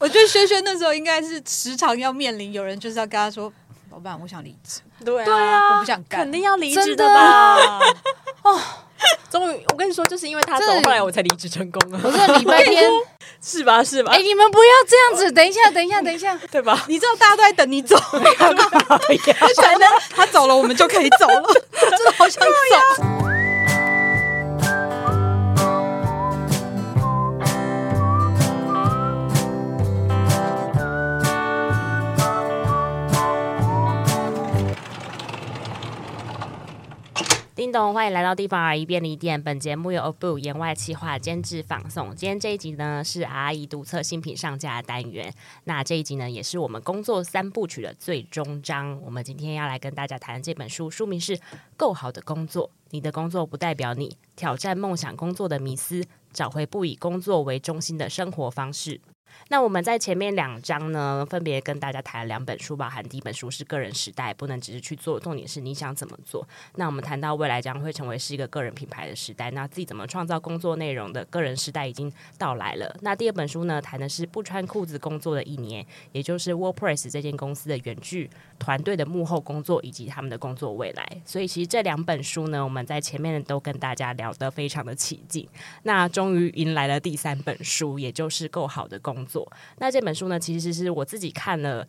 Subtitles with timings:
[0.00, 3.52] 我觉得轩轩那时候应该是时常要面临有人就是要跟他说
[3.90, 4.80] ：“老板，我想离职。
[5.04, 7.80] ”对啊，我不想干，肯定要离职的吧？
[8.42, 8.60] 哦，
[9.28, 12.00] 终于，我跟你说，就是因为他走，后来我才离职成功了。
[12.04, 12.88] 我这礼拜天
[13.42, 13.82] 是吧？
[13.82, 14.12] 是吧？
[14.12, 16.84] 哎，你们不要这样子，等一下，等一下，等一下，对吧？
[16.86, 17.96] 你知道大家都在等你走，
[20.14, 21.42] 他走了，我们就可以走了，
[21.72, 23.37] 真的好想走。
[37.58, 39.42] 叮咚，欢迎来到地方阿姨便利店。
[39.42, 42.14] 本节目由 Abu 言外企划监制放送。
[42.14, 45.34] 今天这一集呢是阿姨独测新品上架的单元。
[45.64, 48.96] 那这一集呢也是我们工作三部曲的最终章。
[49.02, 51.36] 我们今天要来跟大家谈这本书，书名是
[51.76, 59.00] 《够好的工作》，你的工作不代表你，挑战梦想工作的迷思，找回不以工作为中心的生活方式。
[59.48, 66.46] 那我们在前面两章呢，分别跟大家谈了两本书，包含第一本书是《个人时代》，不能只是去做，重点是你想怎么做。
[66.74, 72.94] 那我们谈到未来将会成为是一个个人品牌的时代，那自己怎么创造工作内容的个人时代已经到来了。
[73.00, 81.22] 那第二本书呢，谈的是不穿裤子工作的一年，也就是 WordPress 这间公司的远距团队的幕后工作以及他们的工作未来。
[81.24, 85.48] 所以其实这两本书呢，我们在前面都跟大家聊得非常的起劲。
[85.84, 89.48] 那终于迎来了第三本书，也就是够好的工作。
[89.76, 91.86] 那这本书呢，其实是我自己看了，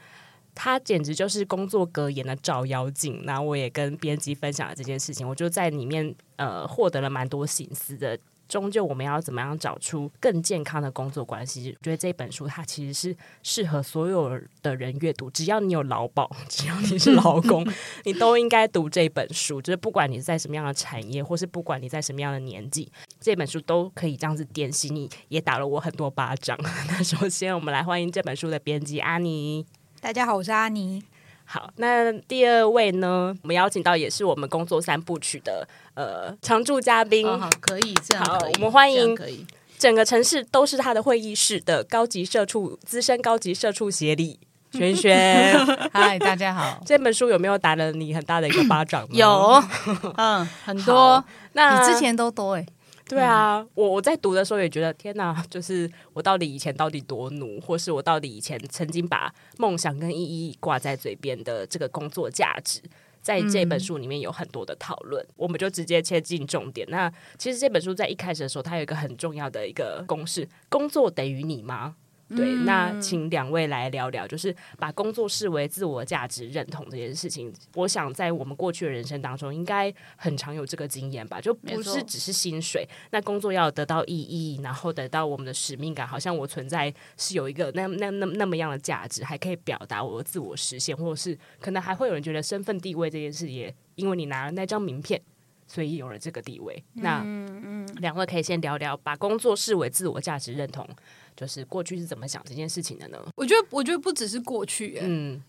[0.54, 3.22] 它简直就是工作格言的照妖镜。
[3.24, 8.20] 那我也跟编辑分享了这件事情，我就在里面呃获得了蛮多心思的。
[8.50, 11.74] 终究我们要怎么样找出更健康的工作关系？
[11.80, 17.66] 我觉得这本书它其实是适合所有的人阅读，只要你有劳保， 只要你是劳工，
[18.04, 19.62] 你都应该读这本书。
[19.62, 26.58] 就是不管你在什么样的产业，或是不管你在什么样的年纪，这本书都可以这样子点醒你，也打了我很多巴掌。
[26.90, 29.64] 那首先我们来欢迎这本书的编辑阿妮。
[30.02, 31.04] 大家好，我是阿妮。
[31.52, 33.36] 好，那第二位呢？
[33.42, 37.26] 我们邀请到也是我们工作三部曲的呃常驻嘉宾。
[37.26, 38.54] 哦，好，可以这样可以。
[38.54, 39.44] 好，我们欢迎可以
[39.76, 44.40] 整个城市都是他的会议室的高级社畜资深高级社畜协理
[44.74, 45.58] 轩轩。
[45.92, 46.84] 嗨，大家好。
[46.86, 49.08] 这本书有没有打了你很大的一个巴掌？
[49.10, 49.60] 有，
[50.18, 51.26] 嗯，很多。
[51.54, 52.66] 那比之前都多哎。
[53.10, 62.80] 对啊，我我在读的时候也觉得天哪，就是我到底以前到底多努，或是我到底以前曾经把梦想跟意义挂在嘴边的这个工作价值，
[63.20, 66.88] 在这本书里面有很多的讨论，嗯、我们就直接切进重点。
[66.92, 71.96] 那其实这本书在一开始的时候，它有一个很重要的一个公式：工作等于你吗？
[72.36, 77.52] 对，那请两位来聊聊，就是把工作视为自我价值认同这件事情。
[77.74, 81.42] 我想在我们过去的人生当中，应该很常有这个经验吧？
[81.42, 95.20] 就不是只是薪水，那工作要得到意义，然后得到我们的使命感，好像我存在是有一个那那那那么样的价值，还可以表达我的自我实现，或者是可能还会有人觉得身份地位这件事也因为你拿了那张名片，
[95.66, 96.84] 所以有了这个地位。
[96.94, 100.88] 那嗯嗯，两位可以先聊聊，把工作视为自我价值认同。
[101.36, 103.18] 就是过去是怎么想这件事情的呢？
[103.36, 105.42] 我觉得，我觉得不只是过去，欸，嗯，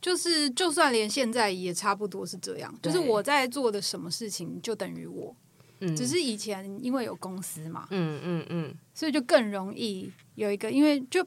[0.00, 2.74] 就是就算连现在也差不多是这样。
[2.82, 5.34] 就是我在做的什么事情，就等于我，
[5.80, 11.26] 嗯，只是以前因为有公司嘛，嗯嗯嗯，所以就更容易有一个，因为就。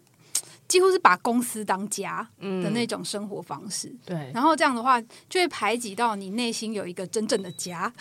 [0.68, 4.31] 几乎是把公司当家的那种生活方式，嗯、对。
[4.34, 5.00] 然后这样的话，
[5.30, 7.92] 就会排挤到你内心有一个真正的家，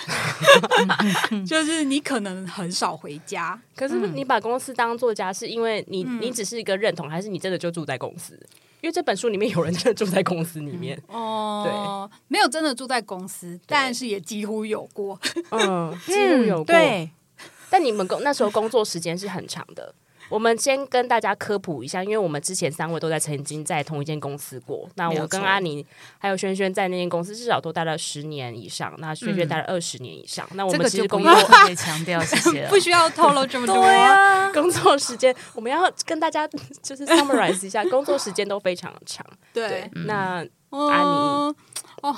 [1.46, 3.60] 就是你可能很少回家。
[3.76, 8.38] 可是你把公司当做家，是因为你、嗯、你只是一个认同，还是你真的就住在公司？
[8.80, 15.18] 因为这本书里面有人真的住在公司里面哦，嗯、对，没有真的住在公司，但是也几乎有过，
[15.50, 16.64] 嗯，几乎有过。
[16.64, 17.10] 对，
[17.70, 19.94] 但你们工那时候工作时间是很长的。
[20.28, 24.88] 我们先跟大家科普一下，因为我们之前三位都在曾经在同一间公司过。
[24.96, 25.84] 那我跟阿妮
[26.18, 30.46] 还有轩轩在那间公司至少都待了十年以上，那轩轩待了二十年以上。
[30.50, 33.76] 嗯、那我们其实工作特别强调，谢谢， 不需要透露这么多。
[33.76, 36.48] 对啊，工作时间我们要跟大家
[36.82, 39.24] 就是 summarize 一下， 工作时间都非常长。
[39.52, 41.54] 对，对嗯、那阿妮
[42.02, 42.16] 哦，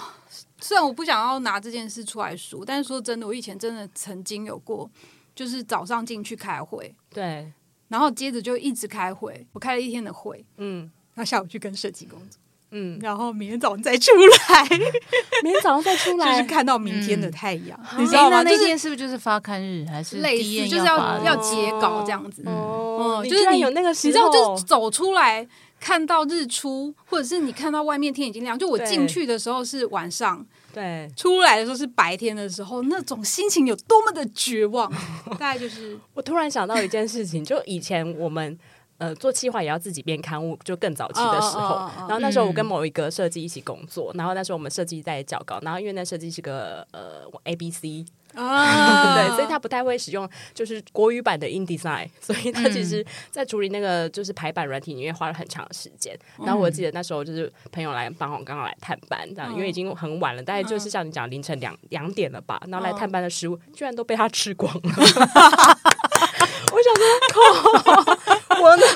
[0.61, 4.89] 虽然我不想要拿这件事出来说，但是说真的，我以前真的曾经有过，
[5.35, 7.53] 就是早上进去开会，对。
[7.89, 12.39] 然后接着就一直开会，我开了一天的会，嗯，然后下午去跟设计工作，
[12.73, 14.69] 嗯，然后明天早上再出来，
[15.43, 18.43] 明天早上再出来，就是看到明天的太阳，你知道吗？
[18.43, 22.43] 那天是不是就是发刊日，还是类似就是要要截稿这样子？
[22.47, 25.47] 哦，就是你有那个时候，你知道，就走出来
[25.79, 30.45] 看到日出，或者是你看到外面天已经亮，就我进去的时候是晚上。
[30.77, 34.93] 对，出来的时候是白天的时候，那种心情有多么的绝望。
[35.39, 38.59] 大概就是，我突然想到一件事情，就以前我们
[38.99, 41.63] 呃做企划也要自己编刊物，就更早期的时候。
[41.63, 42.01] Oh, oh, oh, oh.
[42.03, 48.05] 然后那时候我跟某一个设计一起工作，嗯、然后那时候我们设计在校稿，然后因为那设计是个呃 A B C。
[48.37, 56.17] 啊， 对，所以他不太会使用就是国语版的 InDesign，所以他其实在处理那个就是排版软体里面花了很长的时间。
[56.45, 64.81] 然后我记得那时候就是朋友来帮我刚刚来探班，这样因为已经很晚了，大概就是像你讲凌晨两两点了吧，然后来探班的食物居然都被他吃光了。
[66.73, 67.41] 我想说，靠，
[68.61, 68.96] 我呢，我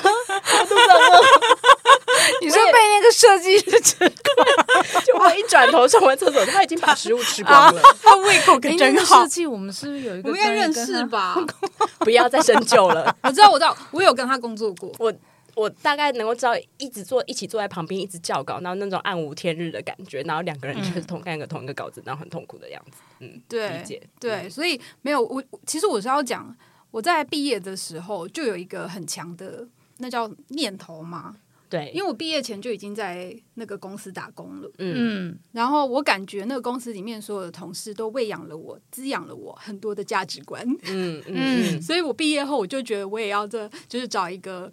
[2.39, 7.81] 你说被那个设计师吃光，就我一转头上完厕所，他已经把食物吃光了。
[8.01, 9.21] 他胃口可真好。
[9.21, 10.29] 设计我们是不是有一个？
[10.29, 11.35] 我们应该认识吧？
[11.99, 13.15] 不要再深究了。
[13.23, 14.91] 我知道，我知道，我有跟他工作过。
[14.99, 15.13] 我
[15.55, 22.97] 我大概能够知道，一直坐一起坐在旁边，一直校稿，然后那种暗无天日的感觉，然后两个人就是同干个同一个稿子，然后很痛苦的样子。
[23.19, 24.01] 嗯，对，理解。
[24.19, 26.55] 对，所以没有我，其实我是要讲，
[26.91, 29.67] 我在毕业的时候就有一个很强的
[29.97, 31.35] 那叫念头嘛。
[31.71, 44.69] 对，因为我毕业前就已经在那个公司打工了，嗯，然后我感觉那个公司里面所有的同事都喂养了我，滋养了我很多的价值观，嗯嗯，所以我毕业后我就觉得我也要这就是找一个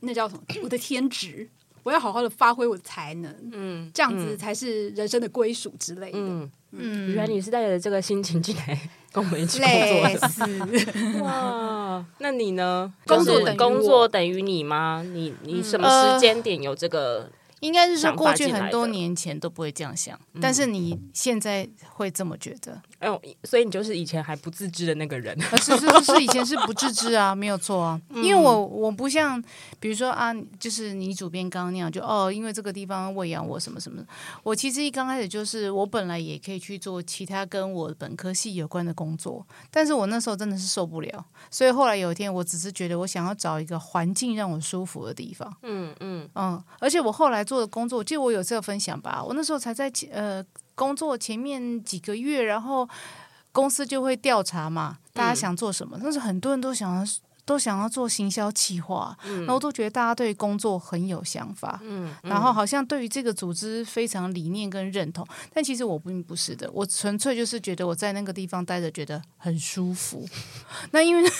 [0.00, 1.48] 那叫什么我的天职，
[1.82, 8.78] 我要好好的发挥我的才能，嗯，这样子才是人生的归属之类的，嗯嗯，原来你是带着这个心情进来。
[9.12, 12.92] 跟我们一起工作的哇，那你呢？
[13.06, 15.04] 工作工作等于你吗？
[15.06, 17.30] 你你什么时间点有这个？
[17.60, 22.82] 应该是说过去很多年前都不会这样想，但是你现在会这么觉得。
[23.04, 25.38] 哦，所以你就是以前还不自知的那个人。
[25.40, 28.00] 是是是，以前是不自知啊，没有错啊。
[28.14, 29.42] 因为我我不像，
[29.78, 34.02] 比如说啊，就是你主编刚刚那样，就哦，因为这个地方喂养我什么什么。
[34.42, 45.54] 我其实一刚开始就是，我本来也可以去做其他跟我本科系有关的工作，但是我那时候真的是受不了，所以后来有一天，我只是觉得我想要找一个环境让我舒服的地方。
[45.62, 50.44] 嗯嗯嗯，而且我后来做的工作，我记得我有这个分享吧，我那时候才在呃。
[50.74, 52.88] 工作前面几个月，然后
[53.52, 55.96] 公司就会调查嘛，大家想做什么？
[55.98, 57.04] 嗯、但是很多人都想要
[57.44, 70.26] 都想要做行销企划，嗯、然后都觉得大家对工作很有想法，嗯，嗯然后好像对于这个组织非常理念跟认同，但其实我并不是的，我纯粹就是觉得我在那个地方待着觉得很舒服。
[70.90, 71.30] 那因为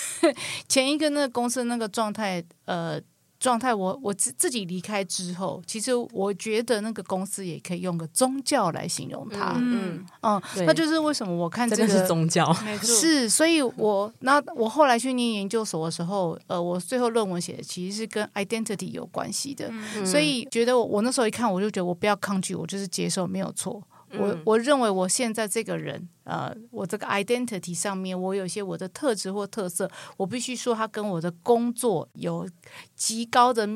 [0.69, 3.01] 前一个那个公司那个状态，呃。
[3.45, 9.53] 状态，我我自自己离开之后，其实我觉得那个公司也可以用个宗教来形容它。
[9.59, 12.51] 嗯嗯，嗯那就是为什么我看这个是宗教，
[12.81, 23.83] 是，所以我那我后来去念研究所的时候，呃，我最后论文写的其实是跟 identity 有关系的，嗯、所以觉得我我那时候一看，我就觉得我不要抗拒，我就是接受，没有错。
[24.19, 32.49] 我我认为我现在这个人，呃，我这个 identity 上面，我有一些我的特质或特色，我必须说，它跟我的工作有
[32.95, 33.69] 极高的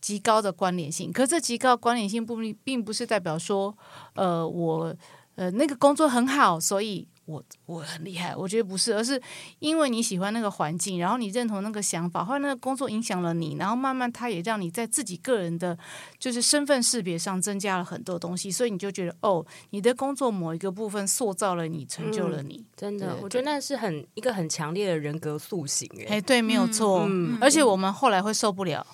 [0.00, 1.12] 极高的关联性。
[1.12, 3.76] 可是这极高的关联性不并不是代表说，
[4.14, 4.94] 呃，我
[5.36, 7.08] 呃那个工作很好，所以。
[7.26, 9.20] 我我很厉害，我觉得不是，而是
[9.58, 15.76] 因为你喜欢那个环境，然后你认同那个想法，或者那个工作影响了你，然后慢慢它也让你在自己个人的，
[16.18, 28.86] 就是身份识别上增加了很多东西，所以你就觉得哦，你的工作某一个部分塑造了你，成就了你，嗯、真的，我觉得那是很一个很强烈的人格塑形，哎，对，没有错，嗯、而且我们后来会受不了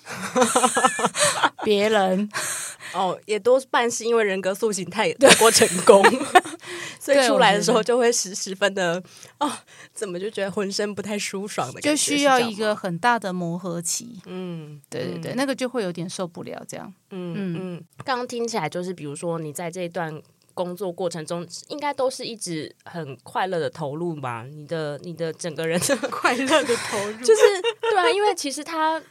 [1.63, 2.29] 别人。
[2.93, 6.03] 哦，也多半是因为人格塑形太太过成功
[7.03, 9.01] 所以出来的时候就会十十分的
[9.39, 9.51] 哦，
[9.91, 14.21] 怎么就觉得浑身不太舒爽的感觉，就需要一个很大的磨合期。
[14.27, 16.93] 嗯，对对对，嗯、那个就会有点受不了这样。
[17.09, 17.33] 嗯
[17.77, 20.21] 嗯，刚刚听起来就是，比如说你在这一段
[20.53, 24.45] 工作过程中，应该都是一直很快乐的投入吧？
[24.45, 27.41] 你的你的整个人的快乐的投入，就是
[27.81, 29.01] 对啊，因为其实他。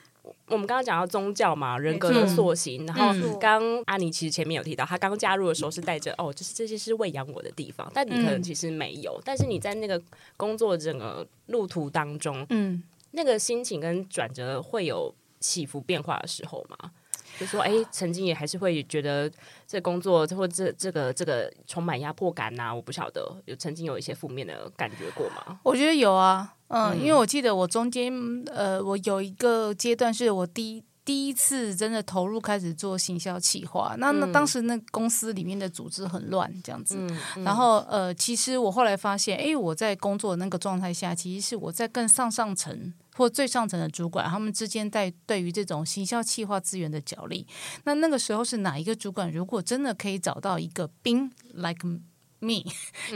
[0.50, 2.84] 我们刚刚讲到宗教嘛，人格的塑形。
[2.84, 9.14] 嗯、然后刚阿妮其实前面有提到，她刚加入的时候是带着哦，就是这些是喂养我的地方，但你可能其实没有。
[9.18, 10.00] 嗯、但是你在那个
[10.36, 16.90] 工作整个路途当中，嗯，那个心情跟转折会有起伏变化的时候吗？
[17.38, 19.30] 就说哎，曾经也还是会觉得
[19.66, 25.58] 这工作或这这个这个充满压迫感呐、啊，我不晓得有曾经有一些负面的感觉过吗？
[25.62, 26.54] 我觉得有啊。
[26.70, 28.12] 嗯，因为我记得我中间
[28.46, 47.44] 呃，我有一个阶段是我第一第一次真的投入开始做行销企划，那那当时那公司里面的组织很乱这样子，嗯嗯、然后呃，其实我后来发现，哎，我在工作的那个状态下，其实是我在更上上层或最上层的主管他们之间在对于这种行销企划资源的角力，
[47.82, 52.00] 那那个时候是哪一个主管如果真的可以找到一个兵 like。
[52.40, 52.64] me，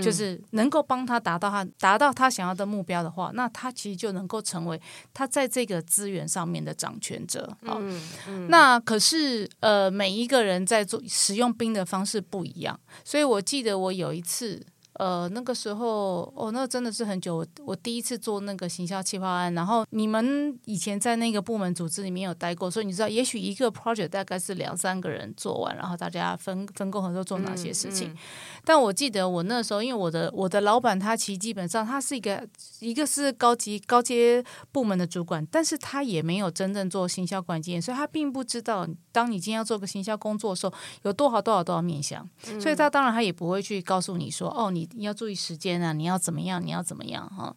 [0.01, 4.81] 就是能够帮他达到他达到他想要的目标的话，那他其实就能够成为
[5.13, 7.77] 他在这个资源上面的掌权者啊。
[7.81, 14.65] 嗯嗯、那可是呃，每一个人在做使用 BIM 的方式不一样，所以我记得我有一次。
[14.95, 17.37] 呃，那个时候，哦，那真的是很久。
[17.37, 28.11] 我我第一次做那个行销企划案，然后你们以前在那个部门组织里面有待过，所以你知道，也许一个 project 大概是两三个人做完，然后大家分分工合作做哪些事情。
[28.11, 28.17] 嗯嗯、
[28.65, 32.47] 但我记得我那时候，因为我的我的老板他其实基本上他是一个
[32.79, 40.73] 一个是高级高阶部门的主管，但是他也没有真正做行销管理，所以他并不知道，当你今天要做个行销工作的时候，
[41.03, 44.84] 有多少多少多少面向，嗯、所以他当然他也不会去告诉你说，哦，你。
[44.93, 45.93] 你要注意时间啊！
[45.93, 46.65] 你要怎么样？
[46.65, 47.29] 你要怎么样？
[47.29, 47.55] 哈，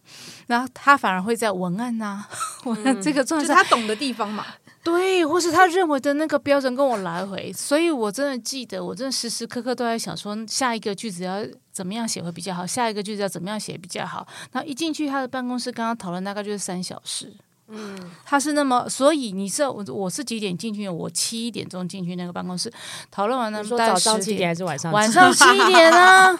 [0.47, 2.29] 然后他反而会在文案呐、啊，
[2.65, 4.45] 文案这个状态，就是他懂的地方嘛。
[4.83, 14.25] 对，或是他认为的那个标准跟我来回，所以我真的记得，我真的时时刻刻都在想说，下一个句子要怎么样写会比较好，下一个句子要怎么样写比较好。
[14.53, 17.33] 然后一进去他的办公室，刚刚讨论大概就是三小时。
[17.69, 20.87] 嗯，他是那么，所以你是我我是几点进去？
[20.87, 22.71] 我七点钟进去那个办公室，
[23.11, 24.89] 讨论完了，说早上七点还是晚上？
[24.93, 26.39] 晚上七点啊。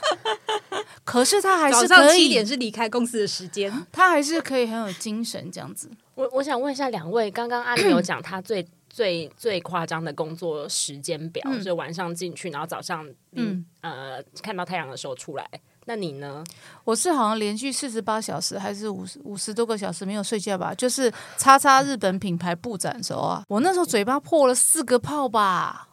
[1.18, 5.90] 可是他还是可以，早上七点是离开公司的时间， 他还是可以很有精神这样子。
[6.16, 15.48] 我我想问一下两位，刚刚阿妮有讲他最最最夸张的工作时间表，嗯、就晚上进去，然后早上嗯呃看到太阳的时候出来。
[15.90, 16.44] 那你呢？
[16.84, 20.74] 我是好像连续四十八小时还是五十五十多个小时没有睡觉吧？
[20.76, 25.88] 就是叉叉日本品牌布展的时候啊，我那时候嘴巴破了四个泡吧。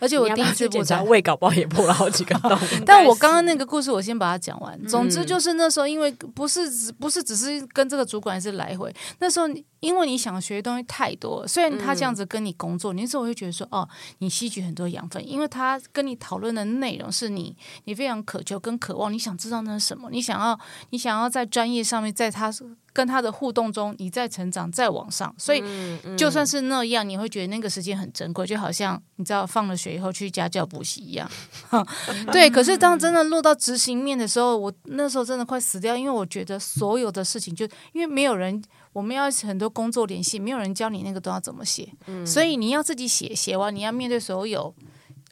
[0.00, 2.58] 而且我第一次检查胃，搞不好也破了好几个洞。
[2.86, 4.82] 但我刚刚那个故事，我先把它讲完。
[4.86, 9.46] 总之就是那时候，因为不是只不是只是跟这个主管是来回，那时候
[9.80, 13.88] 因为你想学的东西太多，虽然他这样子跟你工作，你那时候会觉得说哦，
[14.18, 20.58] 你吸取很多养分，因为他跟你讨论的内容是你你非常渴求跟渴望，你想知道那是什么，你想要
[20.90, 22.50] 你想要在专业上面，在他。
[22.92, 25.62] 跟他的互动中，你在成长，在往上，所以
[26.16, 31.30] 就算是那样，你会觉得那个时间很珍贵，就好像你知道放了学以后去家教补习一样。
[32.32, 41.92] 对，可是当真的落到执行面的时候，我那时候真的快死掉，因为我觉得所有的事情就因为没有人，我们要很多工作联系，没有人教你那个都要怎么写，
[42.26, 44.74] 所以你要自己写，写完你要面对所有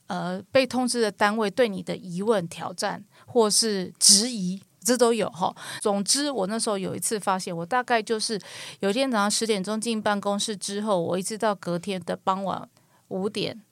[0.07, 4.63] 呃被通知的单位对你的疑问、挑战或是质疑。
[4.81, 5.55] 这都有哈。
[5.81, 8.41] 总之，我那时候有一次发现，我大概就是
[8.81, 12.69] 有一天早上十点钟进办公室之后，我一直到隔天的傍晚
[13.09, 13.63] 五点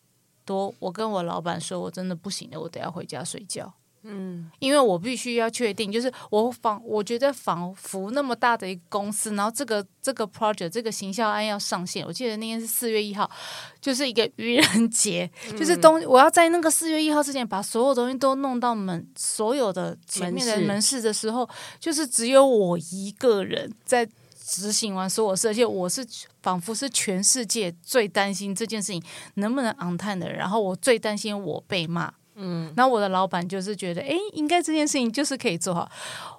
[0.44, 3.74] 多，我跟我老板说，我真的不行了，我得要回家睡觉。
[4.06, 13.30] 嗯，因为我必须要确定，就是我仿我觉得仿佛那么大的一个公司，然后这个这个 project 这个行销案要上线，我记得那天是四月一号，
[13.80, 20.96] 就是一个愚人节，嗯、就是东我要在那个四月一号之前把所有东西都弄到门所有的前面的门市。
[20.96, 21.48] 的时候，
[21.78, 26.04] 就是只有我一个人在执行完所有事，而且我是
[26.42, 29.02] 仿佛是全世界最担心这件事情
[29.34, 32.14] 能不能 on time 的人，然后我最担心我被骂。
[32.36, 35.90] 嗯，那我的老板就是觉得，哎，应该这件事情就是可以做好。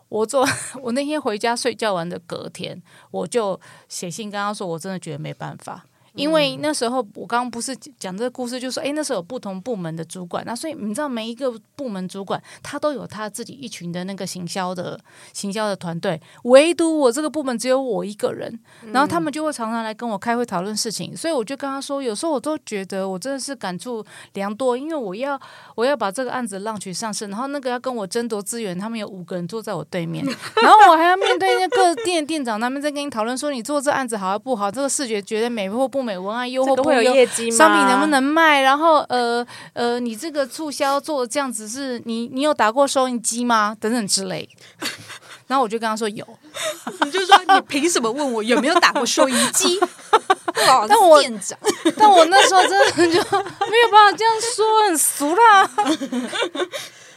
[0.09, 0.47] 我做，
[0.81, 5.83] 我那天回家睡觉完的隔天，我就写信跟他说，我真的觉得没办法。
[6.17, 14.99] 因为那时候我刚刚不是讲这个故事，就是说，哎，那时候有不同部门的主管，那所以你知道每一个部门主管他都有他自己一群的那个行销的
[15.31, 18.59] 行销的团队，唯独我这个部门只有我一个人，
[18.91, 25.39] 然后他们就会常常来跟我开会讨论事情，所以我就跟他说，有时候我都觉得我真的是感触良多，因为我要
[25.75, 30.25] 我要把这个案子浪取上市，然后那个要跟我争夺资源，他们有五个人坐在我对面，
[30.61, 36.17] 然后我还要面对那个店店长，他们在跟你讨论说你做这案子好还不好，这个视觉觉得美或不美。
[36.17, 37.13] 文案优或不优，
[37.51, 38.61] 商品能不能卖？
[38.61, 43.77] 然后呃呃，你这个促销做这样子是，你你有打过收音机吗？
[43.79, 44.49] 等等之类。
[45.47, 46.27] 然后我就跟他说有，
[47.05, 49.79] 你就说你凭什么问我有没有打过收音机？
[50.89, 51.57] 但我店长，
[51.95, 55.69] 但我那时候真的就没有办法这样说，很俗啦。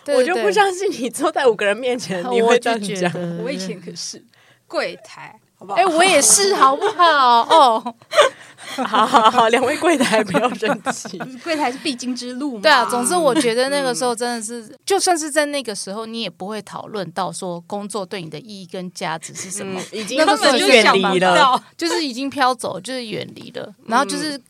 [0.04, 3.10] 对 对对，我就不相信你坐在五个人面前你会这样讲。
[3.42, 4.22] 我以前可是
[4.68, 5.39] 柜台。
[5.74, 7.42] 哎，我也是，好不好？
[7.42, 7.94] 哦，
[8.86, 12.62] 好好好，两位柜台不要生气， 柜台是必经之路嘛。
[12.62, 24.36] 对啊，总之我觉得那个时候真的是，嗯、就算是在那个时候，你也不会讨论到说工作对你的意义跟价值是什么，嗯、已经那个时候远离了，就是已经飘走，就是远离了，然后就是。
[24.36, 24.42] 嗯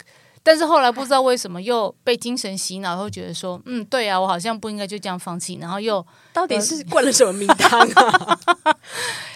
[0.43, 8.39] 但是后来不知道为什么又被精神洗脑，会觉得说，嗯，对啊，我好像不应该就这样放弃，然后又到底是灌了什么名堂啊？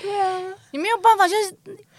[0.01, 1.57] 对啊，你没有办法，就是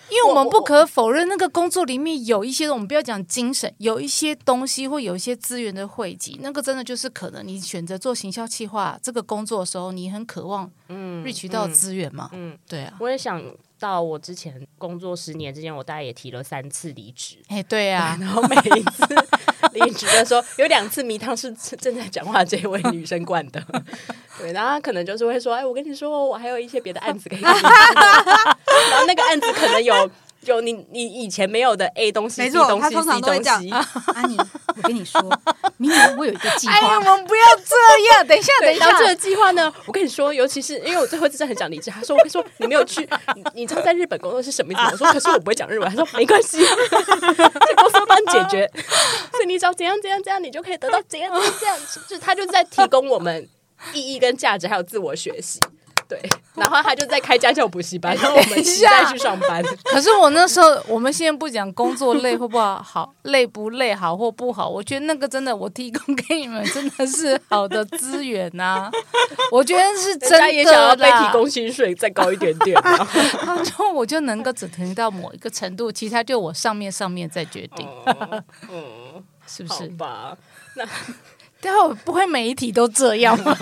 [0.09, 13.41] 因为我们不可否认，那个工作里面有一些，我们不要讲精神，有一些东西或有一些资源的汇集，那个真的就是可能你选择做行销企划这个工作的时候，你很渴望嗯 reach 到资源嘛，嗯，嗯对啊，我也想。
[13.79, 17.37] 到我之前工作十年之间，我大概也提了三次离职。
[17.47, 19.05] 哎，对啊， 然后每一次
[19.73, 23.61] 离职的时候，有两次迷汤是正在讲话这位女生灌的。
[24.39, 27.47] 对，然后他可能就是会说：“哎，我跟你说，我还有一些别的案子可以做。
[28.91, 30.09] ”然后那个案子可能有。
[30.45, 33.59] 就你你以前没有的 A 东西，没错，他通常都会这样。
[34.13, 35.19] 安妮，我跟你说，
[35.77, 36.73] 明年我有一个计划。
[36.73, 38.27] 哎，我们不要这样。
[38.27, 39.73] 等一下，等一下，这个计划呢？
[39.87, 41.89] 我跟你说，尤其是因为我最后真的很想离职。
[41.89, 43.09] 他说：“我跟你说，你没有去，
[43.55, 48.71] 你知道在日本工作是什么意思？”我说：“可是我不会讲日文。”他说：“没关系，这公司帮你解决。
[49.31, 51.77] 所以你只要怎样怎样怎样，你就可以得到怎样怎样这样。
[52.07, 53.49] 就他就在提供我们
[53.93, 55.59] 意义跟价值，还有自我学习。”
[56.07, 56.21] 对，
[56.53, 59.63] 然后他就在开家教补习班，然后我们期待去上班。
[59.85, 64.69] 可是我那时候，我们现在不讲工作累或不好，好累不累，好或不好。
[64.69, 68.91] 我觉得那个真的，我提供给你们真的是好的资源呐、啊。
[69.51, 72.79] 我觉得是真的，也想要被提供薪水再高一点点。
[73.45, 77.87] 然后我就能够只停到某一个程度，其他就我上面上面再决定。
[78.05, 79.87] 嗯，嗯是不是？
[79.89, 80.37] 吧，
[80.75, 80.85] 那。
[81.61, 83.57] 最后不会每一题都这样 吗？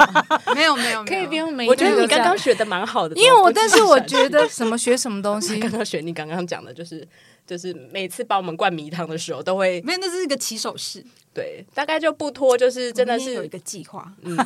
[0.55, 1.71] 没有没有，可以不用每一题。
[1.71, 7.07] 我觉得你刚刚学的蛮好的，因为我但是我觉得什么学什么东西， 刚刚学你刚刚讲的就是
[7.47, 14.37] 就是每次帮我们灌迷汤的时候都会，没有，那是一个起手式，对，大概就不拖，就是真的是有一个计划，嗯，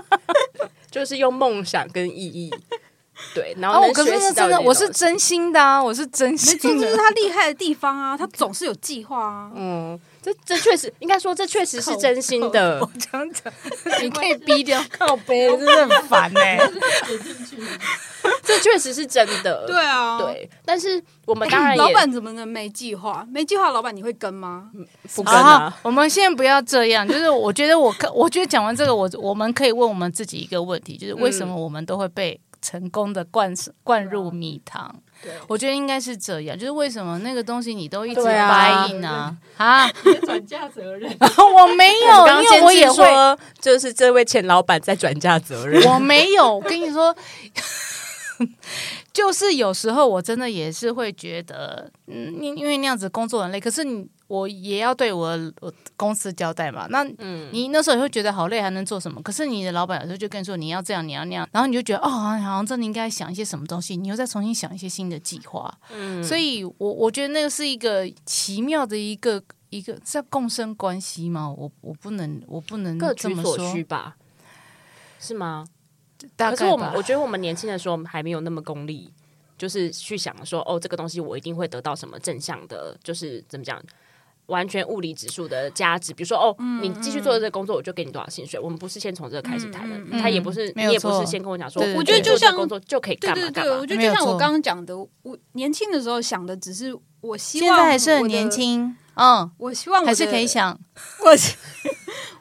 [0.90, 2.52] 就是用梦想跟意义。
[3.34, 9.50] 对，然后能学习到、哦、可是真的，我是真心的啊，我是真心的，这就是他厉害的地方啊，他 总是有计划啊。
[9.54, 12.80] 嗯，这这确实应该说，这确实是真心的。
[12.80, 13.52] 我这样讲，
[14.02, 16.58] 你 可以逼掉靠背，真的很烦呢、欸。
[18.42, 19.66] 这确实是真的。
[19.66, 20.48] 对啊，对。
[20.64, 23.26] 但是我们当然也，老板怎么能没计划？
[23.30, 24.70] 没计划，老板你会跟吗？
[25.14, 25.74] 不跟啊。
[25.82, 27.06] 我们现在不要这样。
[27.06, 32.40] 就是我觉得我可，我觉得讲完这个，我我们可以问我们自己一个问题，就是为什么我们都会被。
[32.64, 33.52] 成功的灌
[33.82, 34.90] 灌入米汤，
[35.22, 36.58] 对，我觉得应该是这样。
[36.58, 39.36] 就是为什么那个东西你都一直答应呢？
[39.58, 39.86] 啊，
[40.24, 43.06] 转嫁责任， 我没有，因为我也会，
[43.60, 45.82] 就是这位前老板在转嫁责任。
[45.92, 47.14] 我没有，我跟你说。
[49.12, 56.86] 就是有时候我真的也是会觉得，嗯，因因为那样子工作很累，可是你我也要对我我公司交代嘛。
[56.90, 59.22] 那嗯，你那时候也会觉得好累，还能做什么？
[59.22, 65.72] 可是你的老板有时候就跟你说你要这样，你要那样，然后你就觉得哦，好像真的应该想一些什么东西，你又再重新想一些新的计划。
[65.92, 71.48] 嗯，所以我我觉得那个是一个奇妙的一个一个是要共生关系吗？
[71.50, 74.16] 我我不能我不能各取所需吧？
[75.20, 75.66] 是吗？
[76.36, 79.12] 可是我们，我觉得我们年轻的时候还没有那么功利，
[79.58, 83.82] 就是去想说，哦，这个东西我一定会得到什么正向的，就是怎么讲，
[84.46, 86.12] 完全物理指数的价值。
[86.12, 88.58] 比如说，哦，嗯、你继续做这个工作，我就给你多少薪水。
[88.58, 93.50] 我们不是先从这个开始谈的，嗯、他也不是，嗯、你也不是先跟我讲说，我觉得就像工作就可以干嘛干嘛。
[93.50, 100.78] 对对对，我觉得就像我刚刚讲的，我年轻的时候想的只是我希望，现在还是很年轻，嗯，我希望还是可以想
[101.24, 101.34] 我。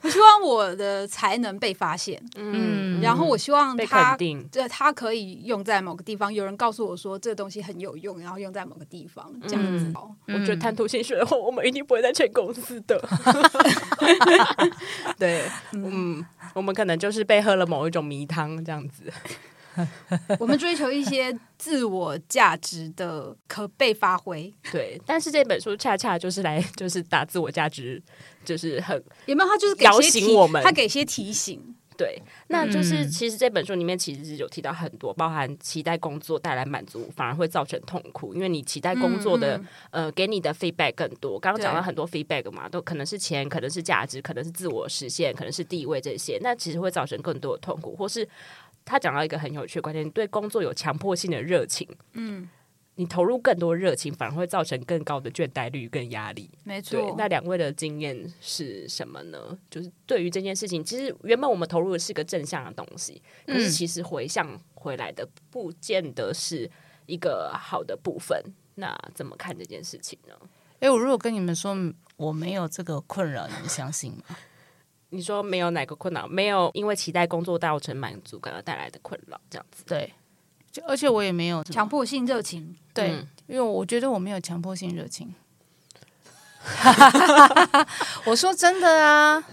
[0.01, 4.17] 我希望我的才能被发现，嗯，然后我希望他，
[4.51, 6.33] 这他可以用在某个地方。
[6.33, 9.93] 有人告诉我说这东西很有用，然后用在某个地方，这样子。
[10.27, 12.99] 我觉得贪图薪水的话，我们一定不会再签公司的。
[15.17, 19.12] 对，嗯，我们可能就是被喝了某一种迷汤，这样子。
[20.39, 24.99] 我们追求一些自我价值的可被发挥， 对。
[25.05, 28.01] 但是这本书恰恰就是来就是打自我价值，
[28.45, 29.49] 就是很有没有？
[29.49, 31.75] 他就是给摇醒我们，他给些提醒。
[31.95, 41.39] 对，那就是其实这本书里面其实是有提到很多，包含期待工作带来满足反而会造成痛苦，因为你期待工作的、嗯嗯、呃给你的 feedback 更多。
[41.39, 48.27] 刚刚讲到很多 feedback 嘛，都可能是钱，可能是价值，可能是自我实现，可能是地位这些，那其实会造成更多的痛苦，或是。
[48.86, 52.50] 他讲到一个很有趣的观点：对工作有强迫性的热情，嗯，
[52.96, 56.50] 你投入更多热情，反而会造成更高的倦怠率跟压力。
[56.63, 57.15] 没错。
[57.17, 59.58] 那两位的经验是什么呢？
[59.69, 66.69] 就是对于这件事情，其实原本我们投入的是个正向的东西，可是其实回向回来的不见得是
[67.06, 68.43] 一个好的部分。
[68.76, 70.34] 那怎么看这件事情呢？
[70.80, 71.78] 诶，我如果跟你们说
[72.17, 74.36] 我没有这个困扰，你们相信吗？
[75.13, 79.84] 你说没有哪个困扰，没有因为期待工作造成满足感而带来的困扰，这样子。
[79.86, 80.12] 对，
[80.71, 82.76] 就而且我也没有强迫性热情。
[82.93, 85.34] 对，嗯、因为我觉得我没有强迫性热情。
[88.26, 89.43] 我说真的啊，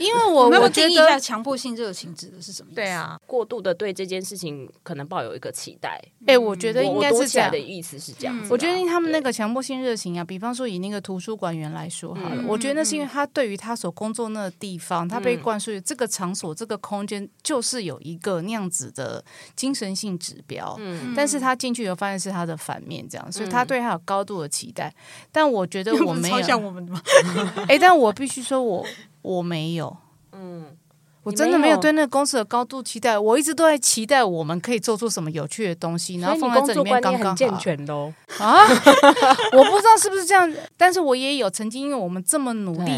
[0.00, 2.76] 因为我 我我觉得定义一下强迫性热情指的是什么意思？
[2.76, 6.02] 对啊，过度的对这件事情可能抱有一个期待。
[6.26, 7.58] 哎，我觉得应该是这样读起来的。
[7.58, 8.48] 意思是这样子啦。
[8.50, 19.22] 我觉得他们那个强迫性热情啊，比方说以那个图书馆员来说好了，嗯我觉得那是因为他对于他所工作那个地方，他被嗯灌输这个场所、这个空间就是有一个那样子的
[19.54, 20.74] 精神性指标。
[20.78, 24.92] 嗯但是他进去以后发现是他的反面，这样，所以他对他有高度的期待。
[25.30, 27.02] 但我觉得我没有超，像我们的吗？
[27.68, 28.86] 哎，但我必须说我我
[29.42, 29.96] 没有，
[30.32, 30.64] 嗯，
[31.22, 33.18] 我真的没有对那个公司有高度期待。
[33.18, 37.50] 我一直都在期待我们可以做出什么有趣的东西，然后放在这里面刚刚健。
[37.58, 38.12] 全的哦。
[38.38, 38.66] 啊，
[39.52, 42.92] 我不知道是不是这样，但是我也有曾经，因为我们这么努力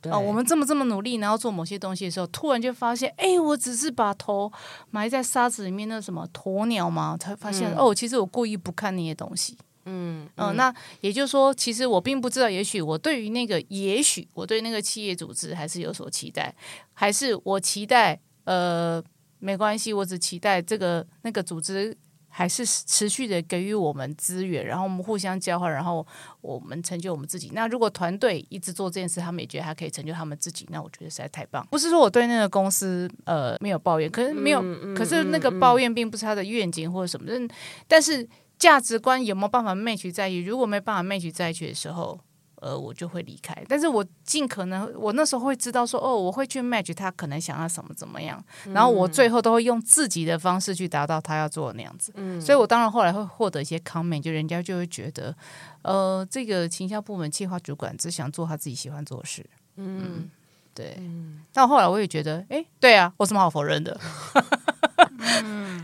[0.00, 4.52] 对啊、我们这么这么努力，然后做某些东西的时候，突然就发现，哎，我只是把头
[4.90, 9.56] 埋在沙子里面，那什么鸵鸟嘛，才发现、嗯哦，其实我故意不看那些东西。
[9.86, 16.54] 嗯嗯、那也就是说，其实我并不知道，也许我对于那个，也许我对那个企业组织还是有所期待，
[16.92, 19.02] 还是我期待，呃，
[19.38, 21.94] 没关系，我只期待这个那个组织
[22.28, 26.06] 还是持续的给予我们资源，然后我们互相交换，然后
[26.40, 27.50] 我们成就我们自己。
[27.52, 31.66] 那如果团队一直做这件事，他们也觉得还可以成就他们自己，那我觉得实在太棒。
[31.70, 37.48] 不是说我对那个公司呃没有抱怨，可是没有，嗯嗯可是那个抱怨并不是他的愿景或者什么，但
[37.86, 38.26] 但是。
[38.64, 40.46] 价值观有没有办法 match 在一起？
[40.48, 42.18] 如果没办法 match 在一起的时候，
[42.62, 43.54] 呃，我就会离开。
[43.68, 52.10] 但是我尽可能，我那时候会知道说，哦，我会去 match 他可能想要什么怎么样，然后我最后都会用自己的方式去达到他要做的那样子。
[52.16, 55.36] 嗯所以我当然后来会获得一些 comment，就人家就会觉得，
[55.82, 59.44] 呃，这个行销部门企划主管只想做他自己喜欢做的事。
[59.76, 60.30] 嗯，
[60.72, 60.94] 对。
[60.98, 64.00] 嗯但后来我也觉得，哎，对啊，我什么好否认的？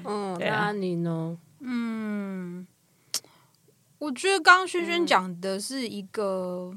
[0.06, 1.36] 嗯， 对啊那你呢？
[1.62, 2.66] 嗯，
[4.00, 6.74] 我觉得刚刚轩轩讲的是一个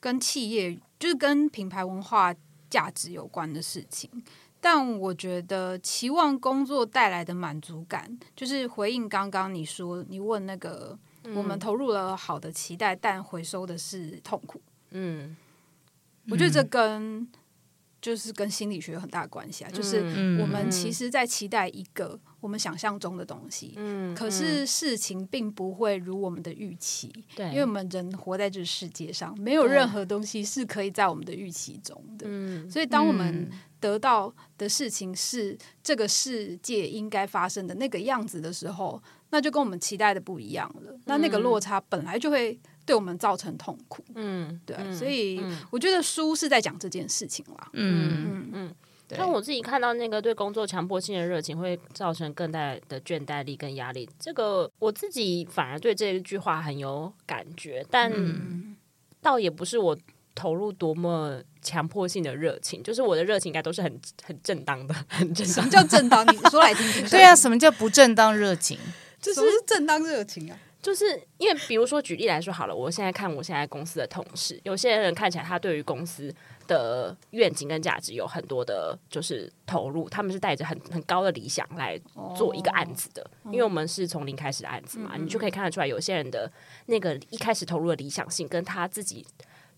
[0.00, 2.34] 跟企业，就是跟品牌文化
[2.70, 4.10] 价值有关的事情。
[4.60, 10.98] 但我觉得期望工作带来的满足感，就是回应刚刚你说，你问那个，
[11.34, 14.60] 我们投入了好的期待，但回收的是痛苦。
[14.90, 15.36] 嗯
[16.30, 17.28] 我觉得这跟
[18.00, 32.26] 就是跟心理学有很大的关系啊，就是嗯我们其实，在期待一个我们想象中的东西，嗯可是事情并不会如我们的预期，对，因为我们人活在这个世界上，没有任何东西是可以在我们的预期中的。
[32.28, 40.96] 嗯所以，当我们得到的事情是这个世界应该发生的那个样子的时候，那就跟我们期待的不一样了。
[41.06, 44.02] 那那个落差本来就会对我们造成痛苦。
[44.14, 47.68] 嗯对，嗯所以嗯我觉得书是在讲这件事情啦。
[47.74, 48.74] 嗯，嗯嗯。
[49.06, 58.10] 对像我自己看到那个对工作强迫性的热情会造成更大的倦怠力跟压力，这个我自己反而对这一句话很有感觉，但
[59.22, 59.96] 倒也不是我
[60.34, 65.70] 投入多么强迫性的热情，就是我的热情应该都是很很正当的，很正当什么。
[65.70, 66.26] 叫正当？
[66.26, 67.04] 你说来听听。
[67.08, 68.78] 对啊，，什么叫不正当热情？
[69.20, 70.58] 这是正当热情啊。
[70.80, 71.04] 就是
[71.38, 76.32] 因为比如说举例来说好了，我现在看我现在公司的同事，有些人看起来他对于公司
[76.66, 82.00] 的愿景跟价值有很多的，就是投入，他们是带着很很高的理想来
[82.36, 86.50] 做一个案子的，因为我们是从零开始的案子嘛，你就可以看得出来，有些人的
[86.86, 89.26] 那个一开始投入的理想性跟他自己。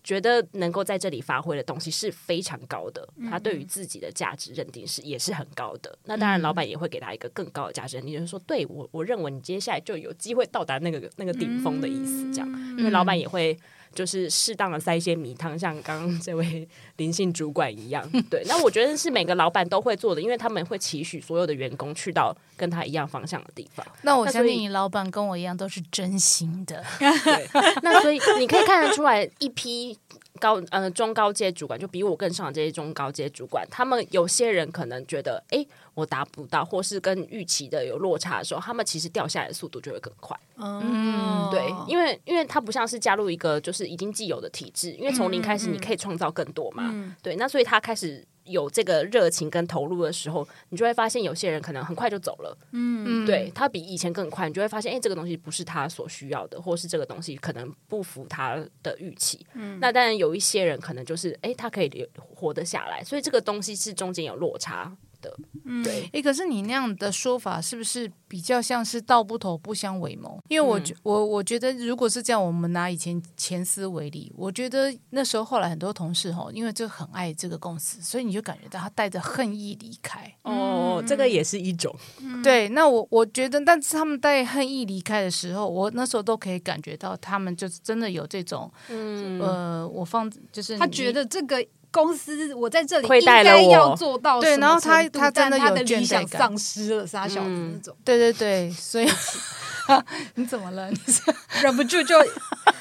[0.03, 5.97] 觉得能够在这里发挥的东西是非常高的，他对于自己的价值认定是也是很高的。
[6.05, 12.49] 那当然，老板也会给他一个更高的价值认定，就是说，对我我认为你接下来就有机会到达那个那个顶峰的意思，这样。
[12.77, 13.57] 因为老板也会
[13.93, 18.09] 就是适当的塞一些米汤，像刚刚这位林性主管一样。
[18.29, 23.85] 对，那我觉得是每个老板都会做的，因为他们会期许所有的员工去到跟他一样方向的地方。
[24.03, 26.83] 那我相信你老板跟我一样都是真心的。
[26.99, 27.49] 对，
[27.81, 29.97] 那所以你可以看得出来，一批
[30.39, 40.37] 高呃中高阶主管，就比我更上的这些中高阶主管，他们有些人可能觉得，哎，我达不到，或是跟预期的有落差的时候，他们其实掉下来的速度就会更快。
[40.57, 47.15] 嗯对，因为因为它不像是加入一个就是已经既有的体制，因为从零开始你可以创造更多嘛。
[47.21, 52.57] 对，那所以他开始有这个热情跟投入的时候，你就会发现有些人可能很快就走了。
[52.71, 59.45] 嗯，对他比以前更快，你就会发现，哎，这个东西不是他所需要的，或是这个东西可能不符他的预期。
[59.55, 65.37] 嗯那当然有一些人可能就是，哎，他可以留活得下来，所以这个东西是中间有落差的。
[65.83, 70.39] 对，诶，可是你那样的说法是不是比较像是道不同不相为谋？
[70.49, 80.33] 因为我觉、我我觉得，如果是这样，我们拿以前前司为例，我觉得那时候后来很多同事哈，因为就很爱这个公司，所以你就感觉到他带着恨意离开。
[80.43, 81.95] 哦，这个也是一种。
[82.43, 99.07] 对，那我我觉得，但是他们带恨意离开的时候，我那时候都可以感觉到他们就是真的有这种，嗯、呃，我放就是他觉得这个公司我在这里应该要做到对，然后他他真的有的理想倦怠感丧失了，傻小子那种，对对对，所以
[100.35, 100.89] 你怎么了？
[100.89, 101.21] 你 是
[101.61, 102.15] 忍不住就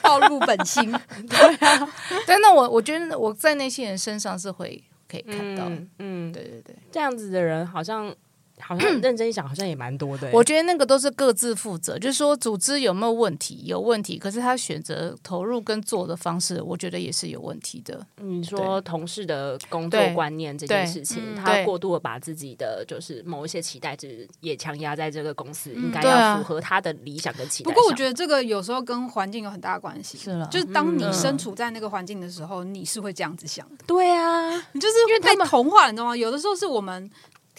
[0.00, 0.90] 暴露本心。
[1.28, 1.88] 对啊，
[2.26, 6.76] 但那我我觉得我在那些人身上是会可以看到，嗯，嗯对对对。
[6.92, 8.14] 这样子的人好像。
[8.60, 10.30] 好像 认真一想，好像也蛮多的。
[10.32, 18.06] 我觉得那个都是各自负责，就是说组织有没有问题，有问题，可是他选择投入跟做的方式，我觉得也是有问题的。
[18.16, 27.70] 你说同事的工作观念这件事情，他过度的把自己的就是某一些期待值也强压在这个公司，应该要符合他的理想跟期待。
[27.70, 30.18] 不过我觉得这个有时候跟环境有很大的关系。
[30.18, 33.84] 是了，就是当你身处在那个环境的时候，你是会这样子想的。
[33.86, 36.16] 对啊，你就是因为太同化了，你知道吗？
[36.16, 37.10] 有的时候是我们。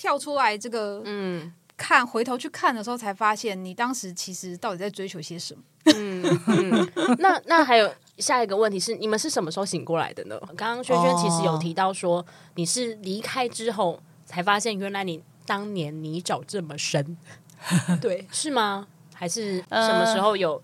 [0.01, 5.61] 跳出来，这个嗯，看回头去看的时候，才发现你当时其实到底在追求些什么。
[5.95, 10.39] 嗯，嗯那那还有下一个问题是，你们是什么时候醒过来的呢？
[10.57, 17.15] 刚刚轩轩其实有提到说，你是离开之后才发现，原来你当年泥沼这么深，
[18.01, 18.87] 对，是吗？
[19.13, 20.59] 还是什么时候有？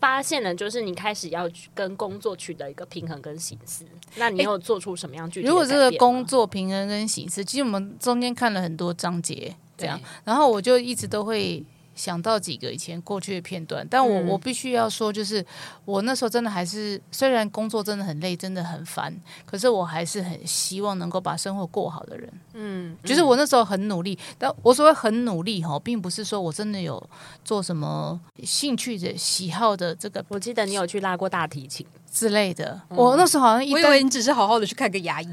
[0.00, 3.84] 发现了，就是你开始要跟工作取得一个平衡跟形式。
[4.16, 5.46] 那你有做出什么样具体？
[5.46, 11.62] 如果这个工作平衡跟形式，其实我们中间看了很多章节，这样，然后我就一直都会。
[11.94, 15.44] 想到几个以前过去的片段，但我、嗯、我必须要说，就是
[15.84, 22.32] 我那时候真的还是，虽然工作真的很累，真的很烦，可是我还是很希望能够把生活过好的人。
[22.54, 27.02] 嗯，就是我那时候很努力，但我所谓很努力哈，并不是说我真的有
[27.44, 30.24] 做什么兴趣的喜好的这个。
[30.28, 35.28] 我记得你有去拉过大提琴之类的，嗯、我那时候好像一，我以为你只是好好的去看个牙医，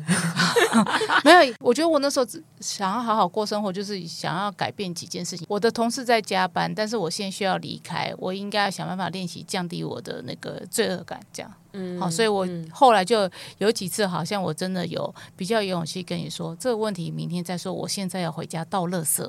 [1.25, 5.45] 没有，我觉得我那时候只想要好好过生活，就是想要改变几件事情。
[5.49, 6.67] 我的同事在加班。
[6.77, 11.51] 但是我现在需要离开，我应该要想办法练习降低我的那个罪恶感，这样。
[11.73, 17.73] 嗯，好，所以我后来就有几次，好像我真的有比较有勇气跟你说这个问题，明天再说。
[17.73, 19.27] 我现在要回家倒垃圾。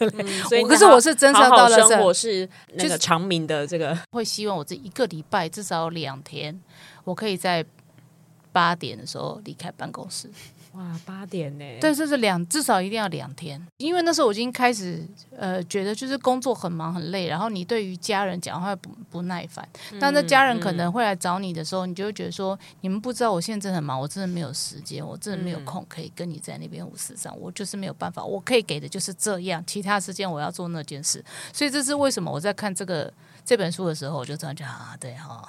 [0.00, 6.60] 嗯、所以可是我是真的要倒垃圾，我是那个长明的这个，会希望我这一个礼拜至少两天，
[7.04, 7.64] 我可以在
[8.52, 10.30] 八点的时候离开办公室。
[10.76, 11.64] 哇，八点呢？
[11.80, 15.02] 对，这是两，至少一定要两天，因为那时候我已经开始
[15.34, 19.66] 呃，觉得就是工作很忙很累，然后你对于家人讲话不不耐烦，
[19.98, 33.10] 但那家人可能会来找你的时候，你就会觉得说，你们不知道我现在真的很忙，我真的没有时间，我真的没有空可以跟你在那边五四上，我就是没有办法，我可以给的就是这样，其他时间我要做那件事，所以这是为什么我在看这个
[33.44, 35.42] 这本书的时候，我就这样讲啊，对哈。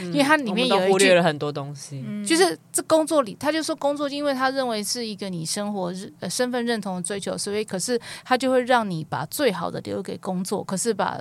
[0.00, 11.20] 因为它里面有一句忽略了很多东西，就是这工作里，他就说工作，因为他认为是一个你生活呃身份认同的追求，所以可是他就会让你把最好的留给工作，可是把。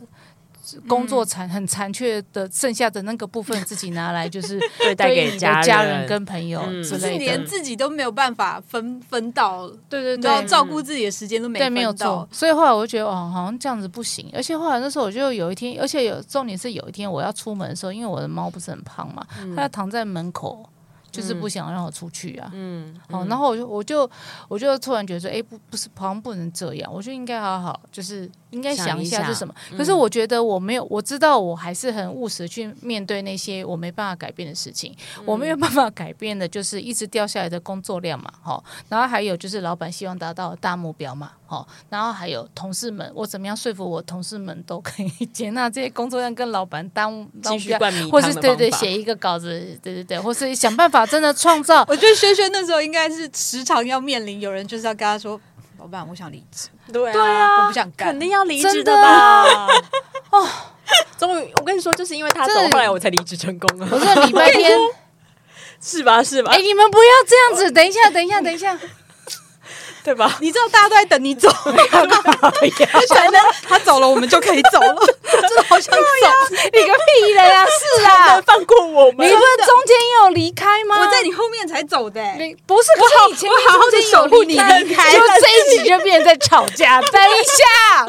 [0.88, 12.28] 工作残很残缺的剩下的那个部分，自己拿来 就是对待给家人跟朋友之类的，连自己都没有办法分分到，对对对，照顾自己的时间都没对，没有到。
[12.32, 14.30] 所以后来我就觉得哦，好像这样子不行。
[14.34, 19.26] 而且后来那时候我就有一天，而且有重点是有一天我要出门的时候，因为我的猫不是很胖嘛，
[19.56, 20.68] 它要躺在门口。
[21.10, 24.08] 就是不想让我出去啊，嗯，好、嗯，然后我就我就
[24.48, 29.54] 我就突然觉得说，哎，不不是，好像不能这样，我就应该好好，就是应该想一下是什么。
[29.78, 34.94] 可是我觉得我没有，我知道我还是很务实去面对那些我没办法改变的事情。
[35.18, 47.80] 嗯、我没有办法改变的就是一直掉下来的工作量嘛，哈，然后还有就是老板希望达到大目标嘛，哈，然后还有同事们，我怎么样说服我同事们都可以接纳这些工作量跟老板当当目标，
[48.12, 50.98] 或是对对写一个稿子，对对对，或是想办法。
[51.08, 55.40] 真的创造， 我觉得轩轩那时候应该是时常要面临有人就是要跟他说
[55.80, 59.68] ：“老板，我想离职。”对啊，我不想干，肯定要离职的吧？
[60.32, 60.48] 哦，
[61.18, 63.88] 终于，我跟你说，就是因为他走，后来我才离职成功了。
[63.92, 64.78] 我说礼拜天
[65.82, 66.24] 是吧？
[66.24, 66.52] 是吧？
[66.54, 68.78] 哎，你们不要这样子，等一下，等一下，等一下。
[70.08, 70.38] 对吧？
[70.40, 72.06] 你知道大家都在等你走，才
[73.30, 74.96] 能他走了，我们就可以走了。
[75.30, 76.02] 真的好想走，
[76.72, 77.66] 你个屁的呀！
[77.66, 79.28] 是啊，放过我们。
[79.28, 81.02] 你不是中间也有离开吗？
[81.02, 82.22] 我在你后面才走的。
[82.40, 87.02] 你不是，我好，我好好的守护你离开，就这一集就变成在吵架。
[87.02, 88.08] 等一下，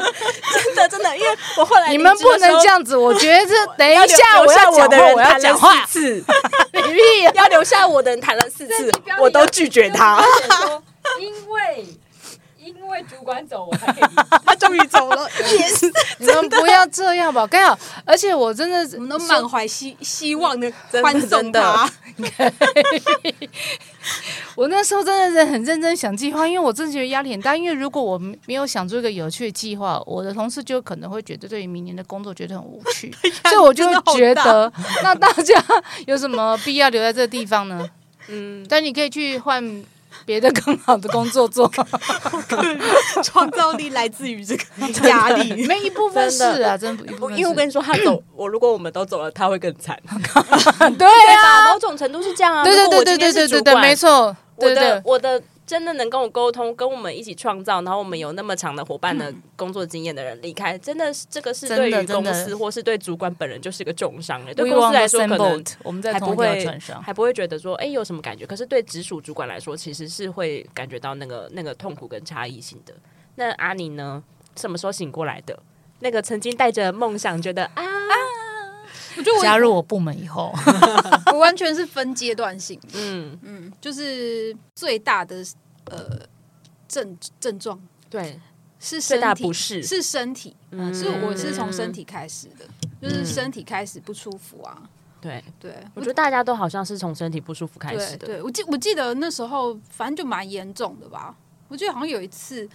[0.53, 2.95] 真的真的，因为我后来你们不能这样子。
[2.95, 6.23] 我觉得这等一下，我要我的人谈了四次，
[6.71, 7.01] 你屁
[7.33, 10.23] 要留下我的人谈了四次，我都拒绝他。
[11.19, 11.87] 因为
[12.57, 14.09] 因为主管走，我才可以。
[14.45, 15.91] 他终于走了，也是。
[16.19, 17.79] 你们不要这样吧，刚好。
[18.05, 21.89] 而且我真的，我们都满怀希希望的欢送他。
[24.55, 27.55] 我那时候真的是很认真想计划，因为我真的觉得压力很大。
[27.55, 33.09] 因为如果我没有想出一个有趣的计划，我的同事就可能会觉得对于明年的工作觉得很无趣。
[33.43, 34.69] 所以我就觉得，
[35.01, 35.63] 那大家
[36.07, 37.89] 有什么必要留在这个地方呢？
[38.27, 39.81] 嗯，但你可以去换。
[40.29, 41.67] 别的更好的工作做，
[43.23, 44.63] 创造力来自于这个
[45.09, 47.03] 压力，没一部分是啊，真的，
[47.35, 49.99] 因为我跟你说，他走，我如果我们都走了，他会更惨。
[50.99, 52.63] 对啊，某种程度是这样啊。
[52.63, 54.37] 对对对对对对对对，没错。
[54.57, 55.41] 我的我的。
[55.69, 64.43] 真的能跟我沟通，跟我们一起创造，然后我们有那么长的伙伴的工作经验的人离开，真的是这个是对于公司或是对主管本人就是个重伤。
[64.55, 66.65] 对公司来说，可能我们在还不会
[67.03, 68.47] 还不会觉得说，哎，有什么感觉？
[68.47, 72.95] 可是对直属主管来说，其实是会感觉到那个那个痛苦跟差异性的。
[73.35, 74.23] 那阿尼呢？
[74.55, 75.59] 什么时候醒过来的？
[75.99, 77.83] 那个曾经带着梦想，觉得啊。
[79.19, 80.53] 我就加入我部门以后，
[81.33, 82.79] 我完全是分阶段性。
[82.93, 85.45] 嗯嗯，就是最大的
[85.85, 86.19] 呃
[86.87, 87.79] 症症状，
[88.09, 88.39] 对，
[88.79, 92.65] 是身体不适，是身体，嗯，是我是从身体开始的，
[93.01, 94.89] 就是身体开始不舒服啊。
[95.21, 98.25] 对对，我觉得大家都好像是从身体不舒服开始的。
[98.25, 101.35] 对，我记我记得那时候反正就蛮严重的吧。
[101.67, 102.67] 我记得好像有一次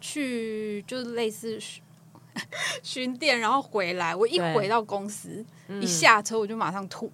[0.00, 1.60] 去，就是类似。
[2.82, 5.44] 巡店，然后回来，我一回到公司，
[5.80, 7.10] 一下车我就马上吐，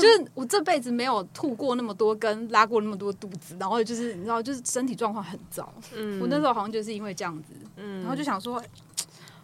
[0.00, 5.72] 就是我这辈子没有吐过那么多，跟拉过那么多肚子，然后就是你知道，就是身体状况很糟。
[5.94, 8.62] 嗯，我那时候好像就是因为这样子，嗯，然后就想说，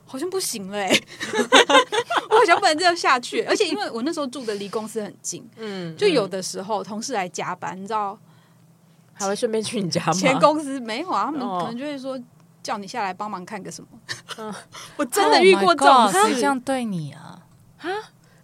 [0.06, 0.90] 好像不行嘞，
[2.30, 3.42] 我好像不能这样下去。
[3.44, 8.18] 而且因为我那时候住的离公司很近， 嗯，就有的时候同事来加班，你知道，
[9.12, 10.12] 还会顺便去你家吗？
[10.12, 12.18] 前公司没有啊，他们可能就会说。
[12.62, 13.88] 叫你下来帮忙看个什么？
[14.38, 14.54] 嗯，
[14.96, 17.38] 我真的遇过这种事，谁这样对你啊？
[17.80, 17.88] 啊？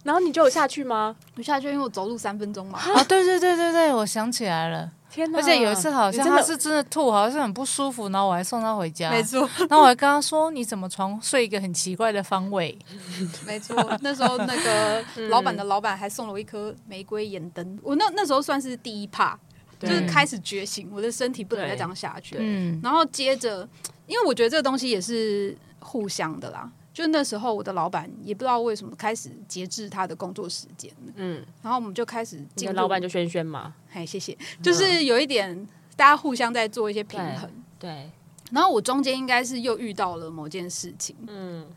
[0.03, 1.15] 然后你就有下去吗？
[1.35, 2.79] 我下去，因为我走路三分钟嘛。
[2.79, 4.91] 啊，对对对对对，我想起来了。
[5.11, 5.39] 天哪！
[5.39, 9.09] 而且有一次好像他是真的吐，好像是很不舒服，然后我还送他回家。
[9.09, 9.41] 没错。
[9.67, 12.77] 然后我还跟他说：“你怎么床睡一个很奇怪的方位？”
[13.45, 13.75] 没错。
[14.01, 17.77] 那时候那个老板的老板还送了我一颗玫瑰眼灯。
[17.81, 19.37] 我那那时候算是第一怕，
[19.79, 22.35] 就是开始觉醒，我的身体不能再这样下去。
[22.39, 22.79] 嗯。
[22.83, 23.67] 然后接着。
[24.09, 35.55] 因为我觉得这个东西也是互相的啦，就那时候我的老板也不知道为什么开始节制他的工作时间，嗯，然后我们就开始，你的老板就轩轩嘛，哎，谢谢，就是有一点
[35.95, 38.09] 大家互相在做一些平衡，对，对，
[38.51, 41.67] 然后我中间应该是又遇到了某件事情，嗯，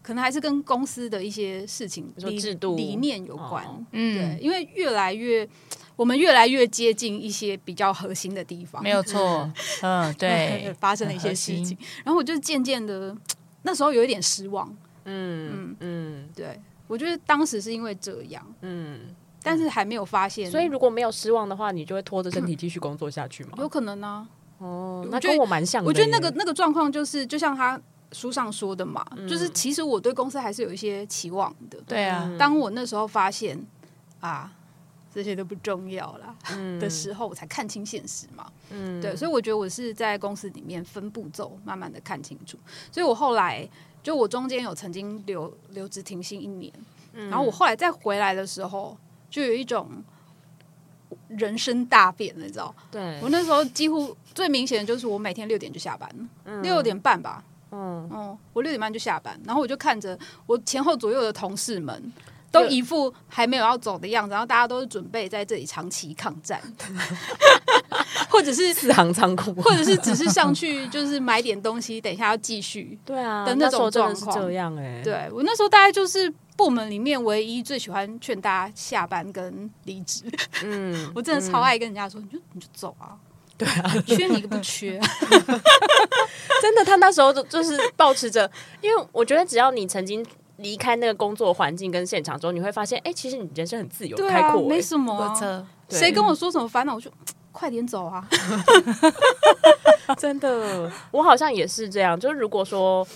[0.00, 5.46] 可能还是跟公司的一些事情理制度理念有关，嗯，对，因为越来越。
[6.02, 9.48] 我们越来越接近一些比较核心的地方，没有错。
[9.82, 13.16] 嗯，对， 发生了一些事情，然后我就渐渐的，
[13.62, 14.68] 那时候有一点失望。
[15.04, 18.44] 嗯嗯嗯，对，我觉得当时是因为这样。
[18.62, 20.50] 嗯，但是还没有发现。
[20.50, 23.52] 所以如果没有失望的话，你就会拖着身体继续工作下去吗？
[23.58, 24.26] 有可能呢。
[24.58, 25.88] 哦，那跟我蛮像的。
[25.88, 31.78] 我觉得那个那个状况就是，就像他书上说的嘛，就是其实我对公司还是有一些期望的。
[31.86, 33.64] 对啊，当我那时候发现
[34.18, 34.52] 啊。
[35.14, 38.50] 这些都不重要啦，嗯、的时候，我才看清现实嘛。
[38.70, 42.56] 嗯，对，所以我觉得我是在公司里面分步骤，慢慢的看清楚。
[42.90, 43.68] 所以我后来
[44.02, 46.72] 就我中间有曾经留留职停薪一年，
[47.12, 48.96] 嗯、然后我后来再回来的时候，
[49.28, 49.86] 就有一种
[51.28, 52.74] 人生大变，你知道？
[52.90, 56.08] 对，我那时候几乎最明显的就是我每天六点就下班
[56.46, 57.44] 了，六点半吧。
[57.70, 62.12] 嗯嗯，我六点半就下班，然后我就看着我前后左右的同事们。
[62.52, 66.60] 都一副还没有要走的样子，然后大家都是准备在这里长期抗战，
[68.28, 72.98] 或者是四行仓库，或者是只是上去 就是买点东西，等一下要继续。
[73.06, 75.02] 对啊，的那种状况这样哎、欸。
[75.02, 80.24] 对我那时候大概就是部门里面唯一最喜欢劝大家下班跟离职。
[80.62, 83.16] 嗯， 我真的超爱跟人家说，你就你就走啊。
[83.56, 85.00] 对啊，缺你一个不缺。
[86.60, 88.50] 真的，他那时候就就是保持着，
[88.82, 90.22] 因为我觉得只要你曾经。
[90.62, 95.66] 离开那个工作环境跟现场之后，你会发现，哎、欸，其实你人生很自由、开阔、欸，没什么、啊。
[95.90, 97.10] 谁跟我说什么烦恼，我就
[97.52, 98.26] 快点走啊！
[100.16, 102.18] 真的，我好像也是这样。
[102.18, 103.06] 就是如果说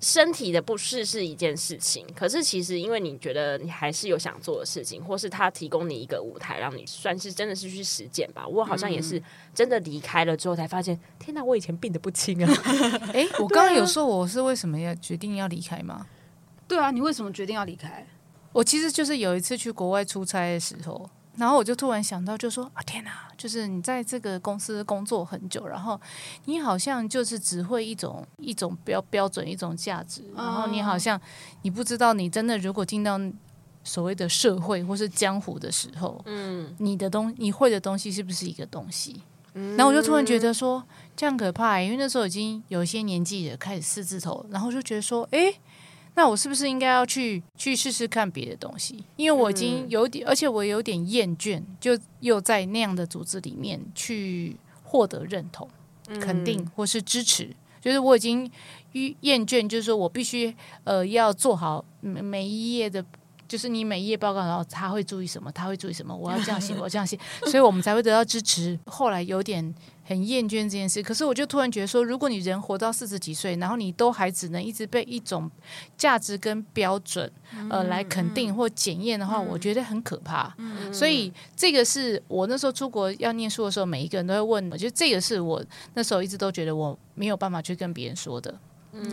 [0.00, 8.48] 身体的不适是一件事情，可是其实因为你觉得你还是有想做的事情，或是他提供你一个舞台，让你算是真的是去实践吧。
[8.48, 9.22] 我好像也是
[9.54, 12.50] 真的离开了之后，才发现，嗯、天哪，我以前病得不轻啊！
[13.12, 16.06] 哎、欸，我刚刚有说我是为什么要决定要离开吗？
[16.68, 18.06] 对啊，你为什么决定要离开？
[18.52, 26.00] 我其实就是有一次去国外出差的时候，然后我就突然想到，就说啊，天哪，就是你在这个公司工作很久，然后
[26.46, 31.20] 你好像就是只会一种一种标标准一种价值，然后你好像
[31.62, 33.20] 你不知道，你真的如果进到
[33.84, 39.22] 所谓的社会或是江湖的时候，嗯，你的东你会的东西是不是一个东西？
[39.54, 40.82] 嗯，然后我就突然觉得说
[41.14, 45.54] 这样可怕，因为那时候已经有一些年纪了，开始四字头，然后就觉得说，哎。
[46.18, 49.04] 那我是不是应该要去去试试看别的东西？
[49.14, 55.68] 因为我已经有点，嗯、而且我有点厌倦，就又在那样的组织里面去获得认同、
[56.08, 58.50] 嗯、肯定或是支持，就是我已经
[59.20, 60.52] 厌倦，就是说我必须
[60.82, 63.04] 呃要做好每每一页的。
[63.46, 65.50] 就是你每一页报告，然后他会注意什么？
[65.52, 66.14] 他会注意什么？
[66.14, 68.78] 我要这样写，我要这样写， 所以我们才会得到支持。
[68.84, 69.74] 后来有点
[70.08, 75.50] 很厌倦这件事，可是我就突然觉得说，如果你人活到四十几岁，然后你都还只能一直被一种
[75.98, 77.30] 价值跟标准
[77.68, 80.50] 呃来肯定或检验的话，我觉得很可怕。
[80.90, 88.58] 所以这个是我那时候出国要念书的时候，每一个人都会问我，觉得这个是我那时候一直都觉得我没有办法去跟别人说的。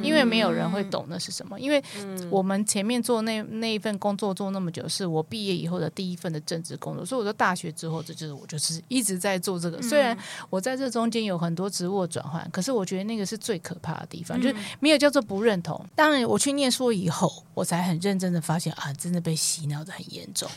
[0.01, 1.84] 因为没有人会懂那是什么，因为
[2.30, 9.82] 我们前面做那那一份工作做那么久，是我毕业以后的第一份的正职工作，所以我在大学之后，这就是我就是一直在做这个。
[9.82, 10.17] 虽然
[10.49, 15.84] 我在这中间有很多职务转换，可是我觉得那个是最可怕的地方，就是没有叫做不认同。
[15.95, 20.49] 当然，我去念书以后，我才很认真的发现啊，真的被洗脑的很严重。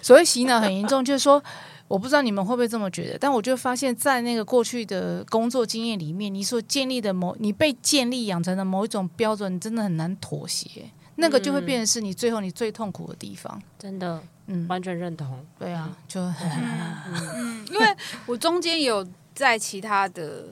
[0.00, 1.42] 所谓洗脑很严重，就是说。
[1.90, 13.60] 我不知道你们会不会这么觉得，但我就发现，在那个过去的工作经验里面，你所建立的某，你被建立养成的某一种标准，你真的很难妥协，那个就会变成是你最后你最痛苦的地方。
[13.76, 15.44] 真的，嗯，完全认同。
[15.58, 16.48] 对啊，就很
[17.34, 20.44] 嗯，因为我中间有在其他的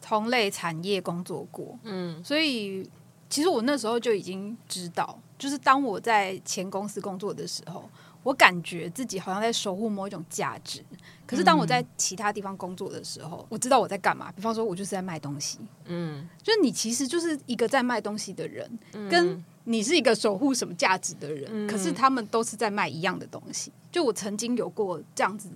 [0.00, 2.88] 同类产业工作过，嗯，所以
[3.28, 7.90] 其实我那时候就已经知道，就是当我在前公司工作的时候。
[8.24, 10.82] 我感觉自己好像在守护某一种价值，
[11.26, 14.32] 可是当我在其他地方工作的时候，嗯、我知道我在干嘛。
[14.32, 23.70] 比方说，我就是在卖东西，嗯，就是你其实就是一个在卖东西的人，嗯、跟你是一个守护什么价值的人，嗯、可是他们都是在卖一样的东西。
[23.92, 25.50] 就我曾经有过这样子，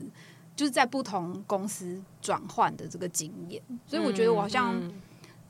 [0.55, 4.79] 就是在不同公司转换的这个经验，所以我觉得我好像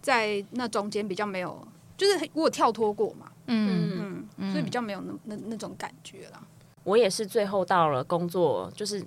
[0.01, 1.67] 在那中间比较没有，
[1.97, 6.48] 就是我有跳脱过嘛，嗯嗯，所以比较没有那那那种感觉了。
[6.89, 9.05] 我也是最后到了工作，就是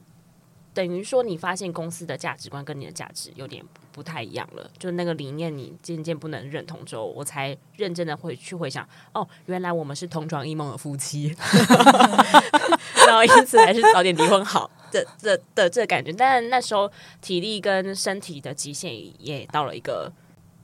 [0.71, 11.35] 等于说你发现公司的价值观跟你的价值有点不太一样了，就那个理念你渐渐不能认同之后，我才认真的会去回想，哦，原来我们是同床异梦的夫妻，
[13.07, 16.13] 然后因此还是早点离婚好的的的，这感觉。
[16.13, 20.11] 但那时候体力跟身体的极限也到了一个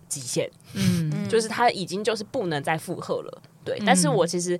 [0.07, 3.82] 极限，嗯，就是他已经就是不能再负荷了，对。
[3.84, 4.59] 但是我其实。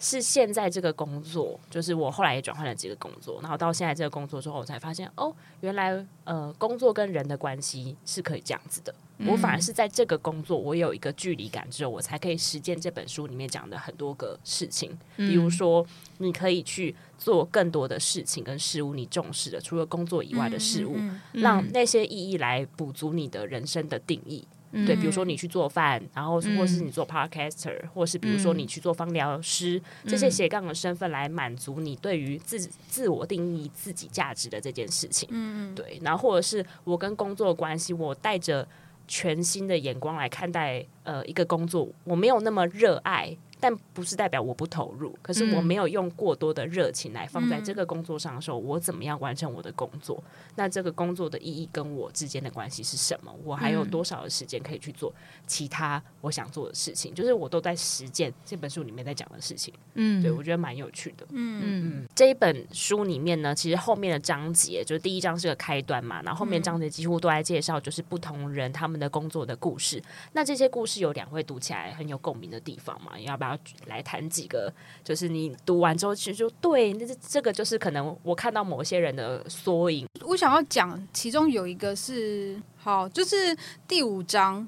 [0.00, 8.92] 是现在这个工作，就是我后来也转换了几个工作，然后到现在这个工作之后，我才发现哦，原来呃，工作跟人的关系是可以这样子的。
[9.18, 14.98] 嗯、我反而是在这个工作，我有一个距离感之后，我才可以实践这本书里面讲的很多个事情。
[15.16, 15.86] 比如说，
[16.16, 20.96] 你可以去做更多的事情跟事物，你重视的除了工作以外的事物，
[21.32, 24.48] 让那些意义来补足你的人生的定义。
[24.72, 32.58] 对，比如说你去做饭，然后或是你做 podcaster，、嗯、或是比如说你去做芳疗师，嗯、这些斜杠的身份来满足你对于自
[32.88, 35.28] 自我定义自己价值的这件事情。
[35.32, 38.66] 嗯，对，然后或者是我跟工作的关系，我带着
[39.08, 43.36] 全新的眼光来看待呃一个工作，我没有那么热爱。
[43.60, 50.22] 但不是代表我不投入，可是我没有用过多的热情来放在这个工作上的时候，嗯、我怎么样完成我的工作？
[50.56, 53.30] 那这个工作的意义跟我之间的关系是什么？
[53.44, 55.12] 我还有多少的时间可以去做
[55.46, 57.12] 其他我想做的事情？
[57.14, 59.74] 就是我都在实践这本书里面在讲的事情。
[59.94, 61.26] 嗯，对，我觉得蛮有趣的。
[61.28, 70.02] 嗯嗯，这一本书里面呢，其实后面的章节就是第一章是个开端嘛，然后后面章节几乎都在介绍就是不同人他们的工作的故事。
[70.32, 73.18] 那这些故事有两位读起来很有共鸣的地方嘛？
[73.20, 73.49] 要不要？
[73.86, 74.72] 来谈几个，
[75.04, 80.06] 就是你读完之后，其实就对，那这这个就是可能我看到某些人的缩影。
[80.26, 84.66] 我想要讲，其中有一个是好，就是第五章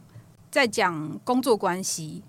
[0.51, 2.23] 在讲工作关系，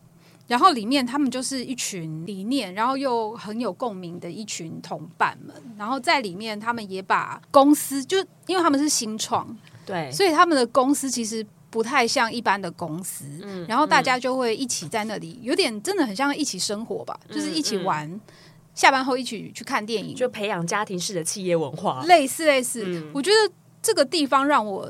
[0.47, 11.45] 然后里面他们就是一群理念，然后又很有共鸣的一群同伴们，然后在里面他们也把公司，就因为他们是新创，对，所以他们的公司其实。
[11.73, 18.21] 不太像一般的公司，嗯、然后大家就会一起在那里，嗯、有点真的很像一起生活吧，嗯、就是一起玩，嗯、
[18.75, 22.83] 下班后一起去看电影，就培养家庭式的企业文化，类似类似。
[22.85, 24.87] 嗯、我觉得这个地方让我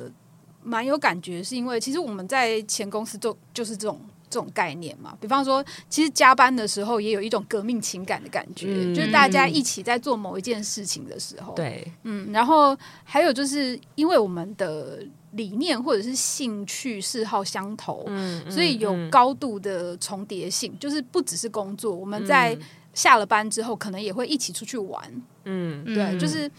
[0.61, 3.97] 蛮有感觉，是因为其实我们在前公司做就是这种
[4.29, 5.17] 这种概念嘛。
[5.21, 14.99] 比方说，其实加班的时候也有一种革命情感的感觉，嗯、就是大家一起在做某一件事情的时候，对，嗯，然后还有就是因为我们的。
[15.33, 18.05] 理念或者是兴趣嗜好相投，
[18.49, 22.57] 所以有高度的重叠性，嗯、就是不只是工作，我们在
[22.93, 25.03] 下了班之后，可能也会一起出去玩。
[25.45, 26.49] 嗯，对，就是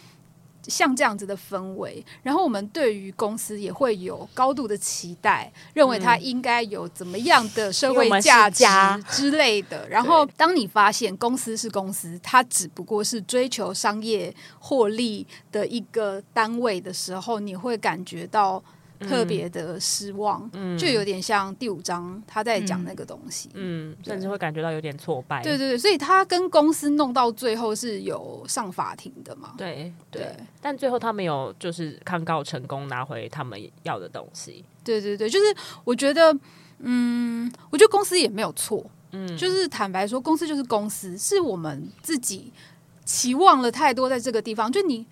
[0.69, 8.65] 像这样子的氛围，然后我们对于公司也会有高度的期待，认为它应该有怎么样的社会价值
[9.09, 9.89] 之类的。
[9.89, 18.62] 然后，当你发现公司是公司，它只不过是追求商业获利的一个单位的时候，你会感觉到。
[19.01, 23.51] 特别的失望，嗯，就有点像第五章他在讲那个东西，
[24.05, 25.42] 甚至会感觉到有点挫败。
[25.42, 29.55] 对对对，所以他跟公司弄到最后是有上法庭的嘛？
[29.59, 34.64] 对对，对，但最后他们有就是抗告成功，拿回他们要的东西。
[34.82, 35.47] 对对对，就是
[35.84, 36.36] 我觉得，
[36.78, 42.53] 嗯，我觉得公司也没有错，嗯，就是坦白说，公司就是公司，是我们自己
[43.05, 45.07] 期望了太多在这个地方，就你。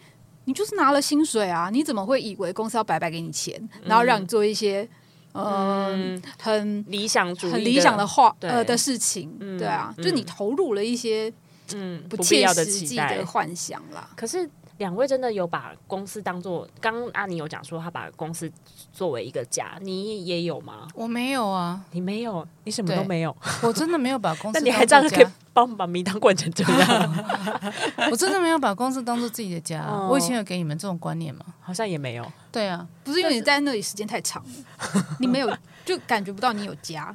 [0.44, 4.88] 你就是拿了薪水啊，你怎么会以为公司要白白给你钱，嗯、然后让你做一些
[5.32, 9.36] 呃、嗯、很理想主义、很理想的话呃的事情？
[9.40, 11.32] 嗯、对啊，嗯、就你投入了一些
[11.74, 14.10] 嗯不切实际的幻想啦。
[14.16, 14.48] 可是。
[14.78, 18.50] 两位真的有把公司当做，刚刚阿妮有讲说他把公司
[18.92, 20.88] 作为一个家，你也有吗？
[20.94, 23.36] 我没有啊，你没有，你什么都没有。
[23.62, 27.24] 我真的没有把公司， 那你还这样可以帮我们把米当灌成这样？
[28.10, 29.84] 我真的没有把公司当做自己的家。
[29.84, 31.44] 哦、我以前有给你们这种观念吗？
[31.60, 32.32] 好像也没有。
[32.50, 37.14] 对啊，不是因为你在那里时间太长了， 你没有就感觉不到你有家，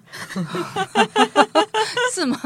[2.14, 2.40] 是吗？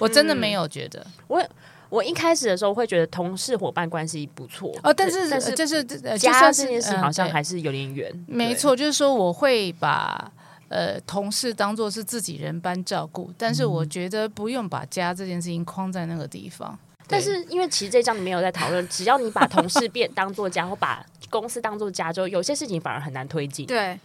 [0.00, 1.48] 我真的没有觉得、嗯、我。
[1.88, 5.84] 我一开始的时候会觉得同事伙伴关系不错哦，但是但是就是
[6.18, 8.12] 家这件事好像还是有点远。
[8.26, 10.30] 没错，就是说我会把
[10.68, 16.78] 呃同事当做是自己人般照顾，但是我觉得不用把家这件事情框在那个地方。
[17.08, 23.66] 但是因为其实这章里没有在讨论，只要你把同事变当做家， 或把公司当做家，之后有些事情反而很难推进。
[23.66, 23.98] 对。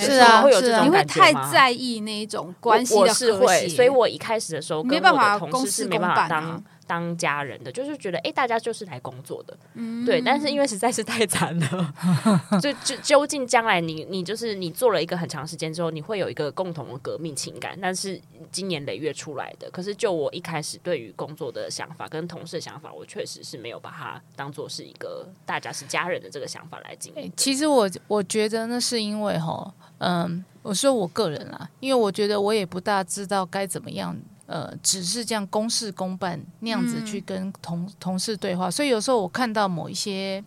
[0.00, 1.02] 是啊，会有这种感觉吗？
[1.02, 10.20] 你会太在意那一种关系的和谐，所以我一开始的时候跟我的同事是没办法当当家人的，就是觉得哎、欸，大家就是来工作的，嗯、对。
[10.20, 11.94] 但是因为实在是太惨了，
[12.60, 18.20] 就就究竟将来你你就是你做了一个很长时间之后，你会有一个共同的革命情感，但是
[18.50, 19.70] 今年累月出来的。
[19.70, 27.30] 可是就我一开始对于工作的想法跟同事的想法，我确实是没有把它当做是一个大家是家人的这个想法来经营。
[27.36, 29.74] 其实我我觉得那是因为哈。
[30.00, 34.16] 嗯，我说我个人啦，因为我觉得我也不大知道该怎么样，
[34.48, 40.42] 呃，只是这样公事公办那样子去跟同、嗯、同事对话，所以有时候我看到某一些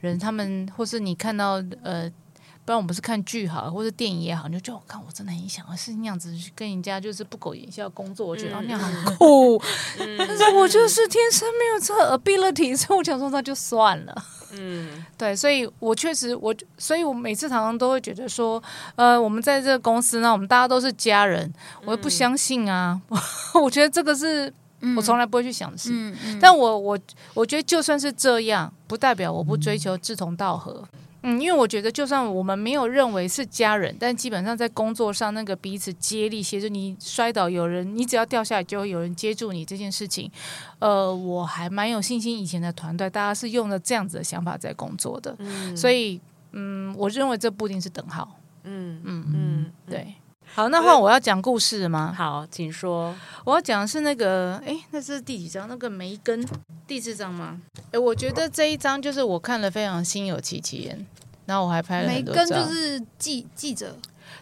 [0.00, 2.12] 人，他们或是你看到呃，
[2.68, 9.56] 不然我们是看剧好，或者电影也好，你就觉得我看我真的很想是那样子去跟人家就是不苟言笑工作，我觉得那样很酷，
[9.98, 14.24] 嗯、但是我就是天生没有这个 ability，所以我想说那就算了。
[14.52, 18.62] 嗯，对，所以我确实我，所以我每次常常都会觉得说，
[18.96, 21.50] 呃，我们在这个公司呢，我们大家都是家人，
[21.86, 23.18] 我不相信啊，嗯、
[23.64, 24.52] 我觉得这个是
[24.94, 26.98] 我从来不会去想的事，嗯嗯、但我我
[27.32, 30.86] 我觉得就算是这样，不代表我不追求志同道合。
[31.22, 40.30] 嗯，因为我觉得，就算我们没有认为是家人，但基本上在工作上那个彼此接力协助，你摔倒有人，你只要掉下来就会有人接住你这件事情，
[40.78, 42.38] 呃，我还蛮有信心。
[42.38, 46.20] 以前的团队大家是用了这样子的想法在工作的，嗯、所以
[46.52, 48.38] 嗯，我认为这不一定是等号。
[48.64, 50.14] 嗯嗯嗯，对。
[50.54, 52.12] 好，那换我要讲故事吗？
[52.16, 53.14] 好，请说。
[53.44, 55.68] 我要讲的是那个，哎，那是第几章？
[55.68, 56.44] 那个梅根
[56.86, 57.60] 第四章吗？
[57.92, 61.06] 哎，我觉得这一章就是我看了非常心有戚戚焉，
[61.46, 62.08] 然后我还拍了。
[62.08, 63.96] 梅根就是记记者。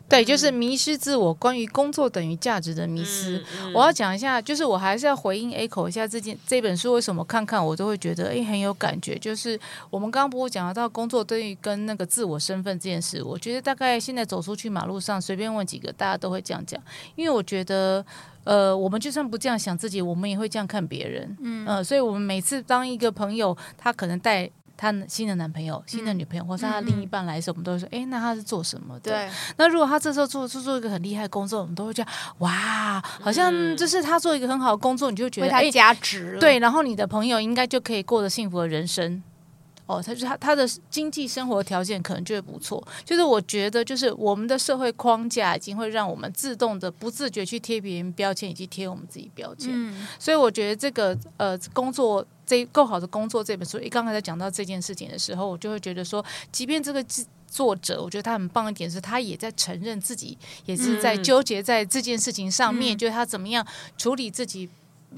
[0.08, 3.38] 对，就是迷失自我，关于工作等于价值的迷失。
[3.38, 9.18] 嗯嗯、我要讲一下，就是我还是要回应 Echo 一下这件这本书为什么看看我都会觉得诶很有感觉。
[9.18, 9.58] 就是
[9.90, 16.80] 我们刚刚不是讲到工作对于跟那个自我身份这件事，我觉得大概现在走出去马路上随便问几个，大家都会这样讲。
[17.16, 18.06] 因为我觉得，
[18.44, 21.36] 呃，我们就算不这样想自己，我们也会这样看别人。
[21.40, 24.48] 嗯、呃，所以我们每次当一个朋友，他可能带。
[24.76, 29.28] 他新的男朋友、新的女朋友，或是她另一半来的时候，我们都会说：“哎，那他是做什么的？”对。
[29.56, 39.22] 那如果他这时候做做做一个很厉害的工作，我们都会觉得：“哇，好像就是他做一个很好的工作，你就觉得他加值。”对，然后你的朋友应该就可以过得幸福的人生。
[39.86, 42.86] 哦，他就他他的经济生活条件可能就会不错。
[43.04, 49.70] 就是我觉得，就是我们的社会框架已经会让我们自动的、不自觉去贴别人标签，以及贴我们自己标签。
[49.72, 50.06] 嗯。
[50.18, 52.26] 所以我觉得这个呃工作。
[52.48, 57.04] 这够好的工作这本书，一刚才在讲到这件事情的时候，我就会觉得说，即便这个
[57.48, 63.66] 作者，我觉得他很棒一点是，他也在承认自己也是在纠结在这件事情上面，嗯、就是他怎么样
[63.98, 64.68] 处理自己。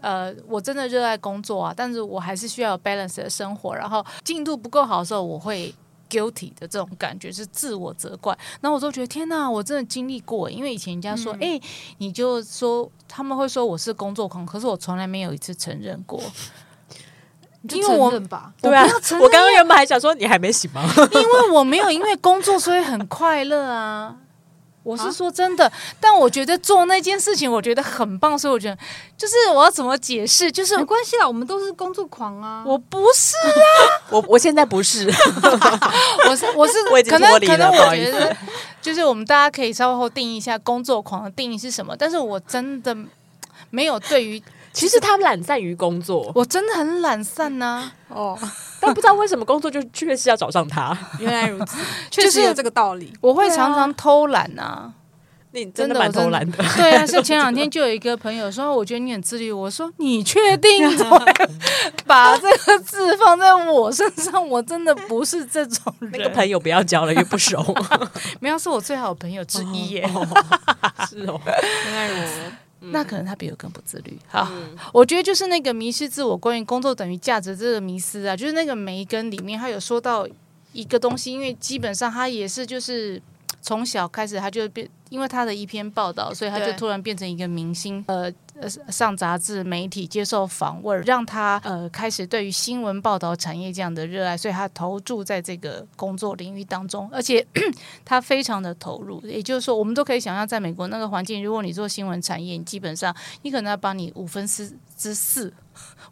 [0.03, 3.74] 呃，我真的热爱工作啊，但是我还是需要 balance 的生活。
[3.74, 5.74] 然后进度不够好的时候，我会
[6.09, 8.36] guilty 的这种感觉，是自我责怪。
[8.61, 11.61] 然后我都觉得天哪，我真的经历过，因为以前人家说，哎、嗯，
[11.99, 16.20] 你就说他们会说我是工作狂，可是我从来没有一次承认过。
[17.70, 18.11] 因为我，
[18.62, 18.86] 对啊，
[19.20, 20.82] 我刚刚原本还想说你还没醒吗？
[21.12, 24.16] 因为我没有因为工作所以很快乐啊。
[24.83, 25.70] 我是说真的，
[26.01, 28.79] 但我觉得做那件事情我觉得很棒，所以我觉得
[29.16, 32.64] 就是我要怎么解释，就是没关系啦，我们都是工作狂啊。
[32.66, 35.07] 我不是啊， 我我现在不是，
[36.29, 36.72] 我是我是
[37.11, 38.35] 可能可能我觉得
[38.81, 42.97] 就是我们大家可以稍后定义一下工作狂的定义是什么，但是我真的
[43.70, 44.43] 没有对于。
[44.79, 47.93] 其实他懒散于工作，我真的很懒散呐、啊。
[48.09, 48.39] 哦，
[48.81, 50.97] 但不知道为什么工作就确实要找上他。
[51.18, 51.79] 原来如此，
[52.11, 53.12] 确实有这个道理。
[53.20, 54.93] 我会常常偷懒呐、啊。
[55.51, 56.59] 你真的蛮偷懒的。
[56.76, 59.51] 对啊，是前两天就有一个朋友说，我觉得你很自律。
[59.51, 60.89] 我说你确定？
[62.07, 66.11] 把这个字放在我身上，我真的不是这种人。
[66.12, 67.74] 那个朋友不要交了，又不熟。
[68.41, 70.09] 没有，是我最好的朋友之一耶。
[70.14, 71.41] 哦哦是哦，
[71.87, 72.53] 原来如此。
[72.81, 74.18] 那可能他比我更不自律。
[74.29, 80.26] 好，嗯、我觉得就是那个迷失自我，关于工作等于价值这个迷失啊，就是那个梅根里面他有说到
[80.72, 83.20] 一个东西，因为基本上他也是就是
[83.61, 84.88] 从小开始他就变。
[85.11, 88.30] 因为他的一篇报道，所以他就突然变成一个明星，呃
[88.61, 97.42] 呃，上杂志、媒体接受访问，让他呃开始对于新闻报道产业这样的热爱，所以他投注在这个工作领域当中，而且
[98.04, 99.18] 他非常的投入。
[99.22, 105.50] 也就是说，我们都可以想象，在美国那个环境，如果你做新闻产业，你基本上你可能要把你五分之之四。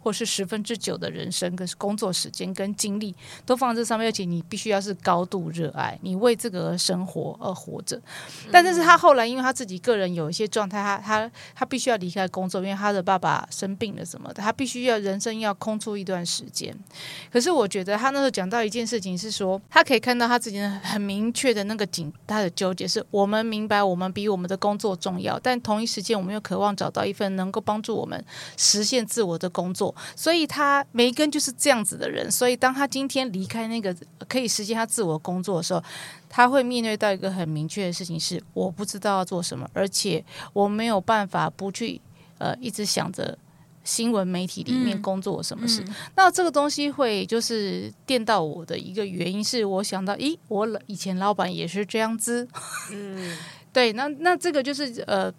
[0.07, 3.13] 或是十分之九的人生跟工作时间跟精力
[3.45, 8.01] 都放在这上面，而且你必须要是高度热爱，你为这个而生活而活着。
[8.49, 16.73] 但是他后来，因为他自己个人有一些状态，他他他必须要离开工作，因为他的爸爸生病了什么的，他必须要人生要空出一段时间。
[17.29, 28.23] 可是我觉得他那时候讲到一件事情是说，他可以看到他自己很明确的那个紧，他的纠结是我们明白我们比我们的工作重要，但同一时间我们又渴望找到一份能够帮助我们
[28.55, 29.93] 实现自我的工作。
[30.15, 33.95] 所以他梅根就是这样子的人，所以当他今天离开那个
[34.27, 35.83] 可以实现他自我工作的时候，
[36.29, 40.23] 他会面对到一个很明确的事情是：我不知道要做什么，而且
[40.53, 41.99] 我没有办法不去
[42.37, 43.37] 呃一直想着
[43.83, 45.81] 新闻媒体里面工作什么事。
[45.81, 52.47] 嗯嗯、那这个东西会就是电到我的一个原因是我想到，咦，我以前老板也是这样子，
[52.91, 53.37] 嗯，
[53.73, 55.33] 对，那那这个就是呃。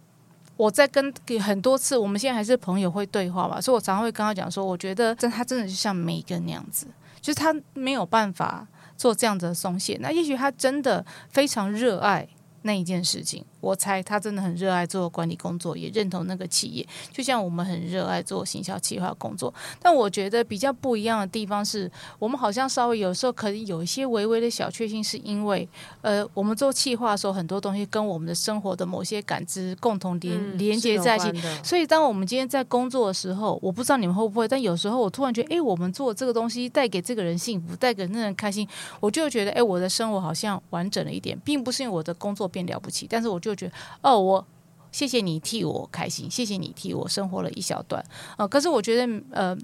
[0.59, 6.87] 我在跟给很多次，我们现在还是朋友会对话吧，所以我常常会跟他讲说，我觉得真他真的就像梅根那样子，
[7.21, 12.29] 就是他没有办法做这样子的松懈，那也许他真的非常热爱
[12.63, 13.45] 那一件事情。
[13.61, 19.53] 我猜他真的很热爱做管理工作，也认同那个企业，就像我们很热爱做行销企划工作。
[19.83, 21.91] 但我觉得比较不一样的地方是，
[22.21, 25.69] 我们好像稍微有时候可以有一些微微的小确幸，是因为
[26.03, 31.43] 呃，我们做企划的时候，很多东西跟我们的生活的某些感知共同连、嗯、连接在一起。
[31.65, 38.67] 所以，当我们今天在工作的时候，我不知道你们会不会，但有时候我突然觉得，哎，我们做这个东西带给这个人幸福，带给那人开心，
[39.01, 43.73] 我就觉得，哎，我的生活好像完整了一点，并不是因为我的工作变了不起，但是我就觉得，
[44.03, 44.19] 哦。
[44.19, 44.47] 我
[44.91, 48.03] 谢谢你替我开心，谢谢你替我生活了一小段
[48.37, 49.57] 啊、可是我觉得，呃。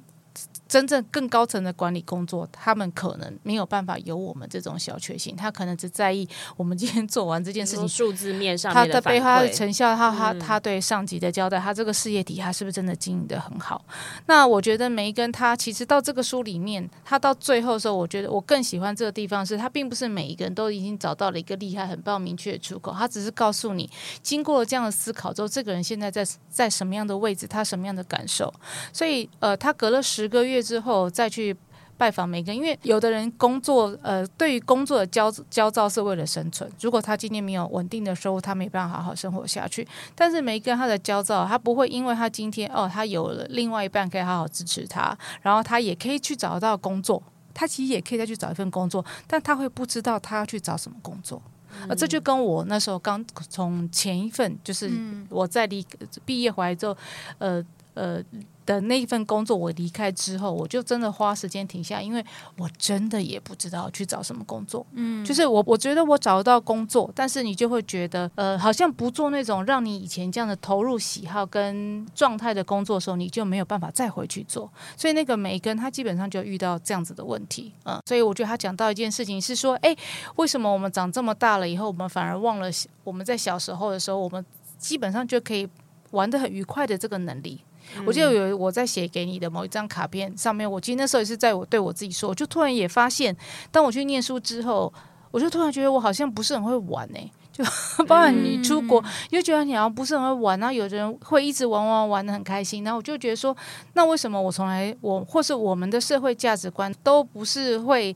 [0.75, 13.85] 真正更高层的管理工作，他们可能没有办法有我们这种小确幸，他可能只在意我们今天做完这件事情数字面上他的背后的成效，他他他对上级的交代，他这个事业体他是不是真的经营的很好？
[14.27, 23.89] 那我觉得梅根他其实到这个书里面，他到最后的时候，我觉得我更喜欢这个地方是，他并不是每一个人都已经找到了一个厉害、很棒、明确的出口，他只是告诉你，
[24.25, 28.53] 经过了这样的思考之后，这个人现在在在什么样的位置，他什么样的感受？
[28.93, 30.64] 所以呃，他隔了十个月。
[30.65, 31.55] 之后再去
[31.97, 36.69] 拜访梅根，因为有的人工作，呃，对于工作的焦焦躁是为了生存。
[36.81, 39.87] 如果他今天没有稳定的收入，他没办法好好生活下去。
[40.12, 47.23] 但是梅根他的焦躁，他不会因为他今天哦，他有了另外一半可以好好支持他，然后他也可以去找到工作，
[47.55, 51.41] 他其实也可以再去找一份工作，但他会不知道他要去找什么工作。
[51.83, 54.91] 呃、嗯，这就跟我那时候刚从前一份，就是
[55.29, 55.87] 我在离
[56.25, 56.97] 毕业回来之后，
[57.39, 58.21] 呃呃。
[58.67, 62.25] 的那一份工作，我离开之后，我就真的花时间停下，因为
[62.59, 64.87] 我真的也不知道去找什么工作。
[64.93, 74.71] 嗯，就是我我觉得我找得到工作，但是你就会觉得，呃，好像不做那种让你以前这样的投入、喜好跟状态的工作的时候，你就没有办法再回去做。
[74.97, 77.73] 所以那个梅根他基本上就遇到这样子的问题。
[77.85, 79.95] 嗯，所以我觉得他讲到一件事情是说，哎，
[80.37, 82.71] 为什么我们长这么大了以后，我们反而忘了
[83.03, 84.45] 我们在小时候的时候，我们
[84.79, 85.69] 基本上就可以
[86.11, 87.61] 玩的很愉快的这个能力。
[88.07, 93.37] 我记得有我在写给你的某一张卡片上面，我其实那时候也是在我对我自己说，我就突然也发现，
[93.70, 94.93] 当我去念书之后，
[95.30, 97.30] 我就突然觉得我好像不是很会玩呢、欸。
[97.55, 97.64] 就
[98.07, 103.57] 包含你出国，你就觉得你好像不是很会玩，然后有的人会一直玩玩玩的很开心，然后我就觉得说，
[103.93, 108.12] 那为什么我从来我或是我们的社会价值观都不是会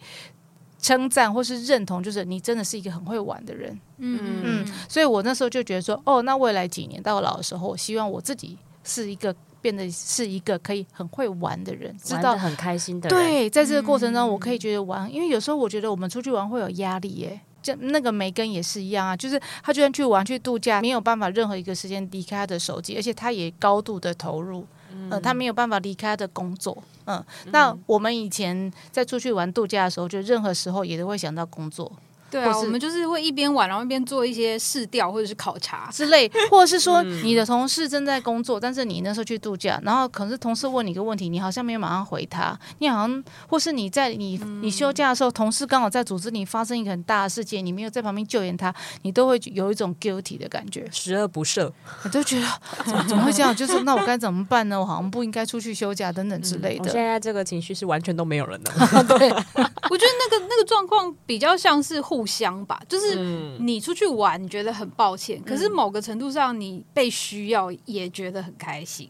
[0.80, 17.40] 称赞或是认同，就是你真的是一个很会玩的人，嗯嗯，所以我那时候就觉得说，哦，那未来几年到老的时候，我希望我自己是一个变得是一个可以很会玩的人，知道很开心的人，对，在这个过程中，我可以觉得玩，因为有时候我觉得我们出去玩会有压力耶。
[17.60, 31.90] 就那个梅根也是一样啊，就是他就算去玩去度假，没有办法任何一个时间离开他的手机，而且他也高度的投入，嗯、呃，他没有办法离开他的工作，嗯、呃，那我们以前在出去玩度假的时候，就任何时候也都会想到工作。
[32.30, 51.70] 对啊，我们就是会一边玩，然后一边做一些试调或者是考察之类， 或者是说你的同事正在工作，但是你那时候去度假，然后可能是同事问你一个问题，你好像没有马上回他，你好像或是你在你你休假的时候，同事刚好在组织里发生一个很大的事件，你没有在旁边救援他，你都会有一种 guilty 的感觉，十恶不赦，
[52.04, 52.46] 我都觉得
[52.84, 53.54] 怎么怎么会这样？
[53.56, 54.78] 就是那我该怎么办呢？
[54.78, 56.84] 我好像不应该出去休假等等之类的。
[56.84, 58.70] 我现在这个情绪是完全都没有了的。
[59.18, 62.98] 对，我觉得那个那个状况比较像是互相吧，就。
[62.98, 63.14] 是
[63.60, 69.08] 你出去玩，你觉得很抱歉，可是某个程度上，你被需要也觉得很开心。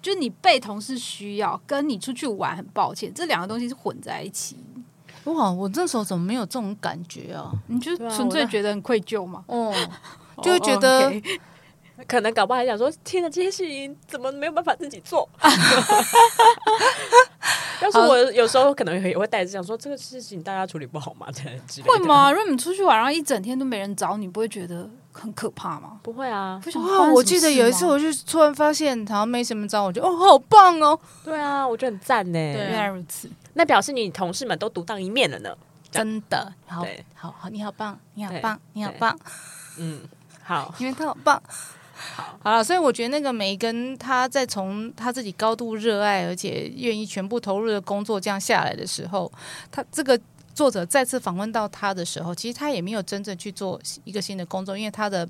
[0.00, 4.56] 就你被同事需要，跟你出去玩很抱歉，这两个东西是混在一起。
[5.24, 7.52] 哇，我这时候怎么没有这种感觉啊？
[7.68, 9.44] 你就纯粹觉得很愧疚吗？
[9.46, 9.72] 哦，
[10.42, 11.04] 就会觉得。
[11.04, 11.40] Oh, okay.
[12.08, 15.28] 可能搞不好还想说，天哪，这些事情怎么没有办法自己做？
[17.82, 21.26] 要是我有时候可能也会带着这样说，这个事情大家处理不好吗？
[21.32, 21.92] 这样之类的。
[21.92, 22.30] 会吗？
[22.32, 25.98] 如果你出去玩，然后一整天都没人找你，不会觉得很可怕吗？
[26.02, 26.60] 不会啊。
[26.74, 30.98] 哇，我记得有一次，我就突然发现好像没什么找我，就哦，好棒哦。
[31.24, 32.38] 对啊，我觉得很赞呢。
[32.38, 35.54] 原来如此，那表示你同事们都独当一面了呢。
[35.90, 39.18] 真的，好，好好，你好棒，你好棒，你好棒。
[39.78, 40.00] 嗯，
[40.42, 41.42] 好，因为他好棒。
[42.40, 49.30] 好，了，所以我觉得那个梅根，他在从他自己高度热爱而且愿意全部投入的工作这样下来的时候，
[49.70, 50.18] 他这个
[50.54, 55.28] 作者再次访问到他的时候，其实他也没有真正去做一个新的工作，因为他的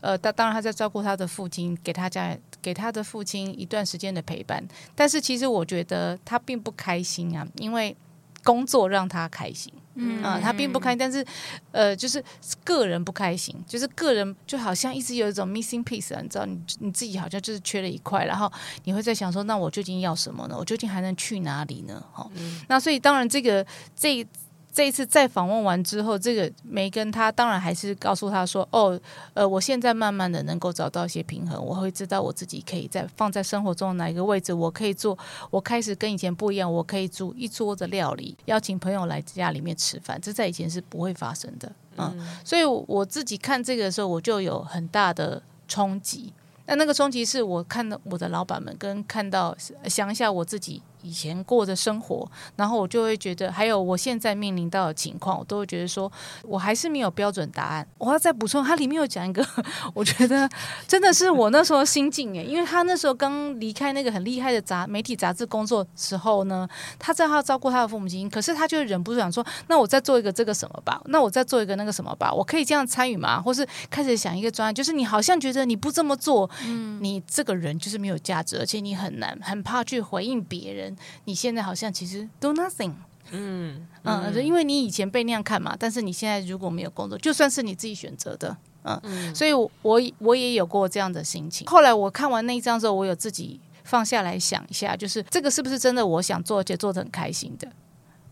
[0.00, 7.96] 呃，他当然他在照顾他的父亲，给他家给他的父亲一段时间的陪伴，但是其实我觉得他并不开心啊，因为
[8.42, 9.72] 工作让他开心。
[9.94, 11.24] 嗯啊，他并不开心，但是，
[11.72, 12.22] 呃，就是
[12.64, 18.50] 个人不开心，就是个人就好像一直有一种 missing piece 啊，你知道，你你自己好像就是缺了一块，然后
[18.84, 20.56] 你会在想说，那我究竟要什么呢？
[20.58, 22.02] 我究竟还能去哪里呢？
[22.12, 23.64] 哈、嗯，那所以当然这个
[23.96, 24.26] 这。
[24.74, 29.00] 这一次再访问完之后，这个梅根他当然还是告诉他说：“哦，
[29.32, 35.16] 呃，我现在慢慢的能够找到一些平衡，我会知道我自己可以在放在生活中哪一个位置，我可以做。
[35.50, 41.70] 我开始跟以前不一样，我可以煮一桌的料理，邀请朋友来家里面吃饭，这在以前是不会发生的。
[41.96, 46.32] 嗯，嗯，所以我自己看这个的时候，我就有很大的冲击。
[46.66, 52.26] 那那个冲击是我看到我的老板们，跟看到想一下我自己。”以前过的生活，
[52.56, 56.10] 然后我就会觉得，还有我现在面临到的情况，我都会觉得说，
[56.42, 57.86] 我还是没有标准答案。
[57.98, 59.46] 我要再补充，它里面有讲一个，
[59.94, 60.48] 我觉得
[60.88, 66.66] 真的是我那时候心境诶，因为他那时候刚离开那个很厉害的杂媒体杂志工作时候呢，
[66.98, 73.40] 他知道他要照顾他的父母亲，可是他就忍不住想说，那我再做一个这个什么吧，那我再做一个那个什么吧，我可以这样参与吗？
[73.40, 80.93] 或是开始想一个专案，就是你好像觉得你不这么做，嗯，你这个人就是没有价值，而且你很难很怕去回应别人。
[81.24, 82.92] 你现在好像其实 do nothing，
[83.30, 89.70] 嗯嗯，嗯，因为你以前被那样看嘛，但是你现在如果没有工作，就算是你自己选择的，嗯，嗯，所以我
[90.18, 91.66] 我也有过这样的心情。
[91.66, 97.68] 后来我看完那一章之后，我有自己放下来想一下，就是这个是不是真的我想做，而且做得很开心的。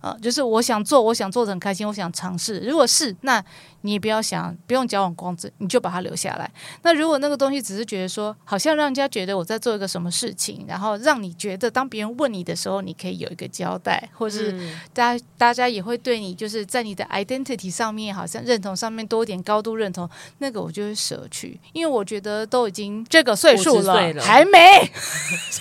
[0.00, 2.58] 呃，就是我想做，我想做的很开心，我想尝试。
[2.58, 3.44] 如果是，那
[3.82, 6.50] 你也不要想，不用矫枉过正，你就把它留下来。
[6.82, 14.52] 那如果那个东西只是觉得说，好像让人家觉得我在做一个什么事情，然后让你觉得当别人问你的时候，你可以有一个交代，或是
[14.92, 20.08] 大家、嗯、大家也会对你，就是在你的 identity 上面，好像认同上面多一点高度认同，
[20.38, 24.58] 那个我就会舍去，因为我觉得都已经这个岁数了，了还没，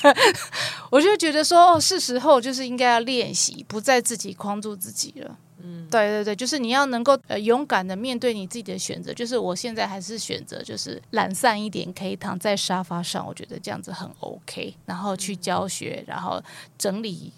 [0.89, 4.35] 我就觉得说，哦，是时候就是应该要练习，不再自己。
[4.41, 9.13] 框住自己了，嗯，对对对，就是你要能够呃勇敢的面对你自己的选择。
[9.13, 14.75] 就是我现在还是选择就是懒散一点，可以躺在沙发上，我觉得这样子很 OK。
[14.85, 16.41] 然后去教学，然后
[16.77, 17.31] 整理，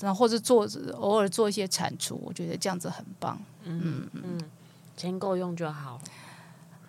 [0.00, 0.68] 然后或者做
[0.98, 3.40] 偶尔做一些产出，我觉得这样子很棒。
[3.64, 4.40] 嗯嗯，
[4.96, 6.00] 钱够用就好。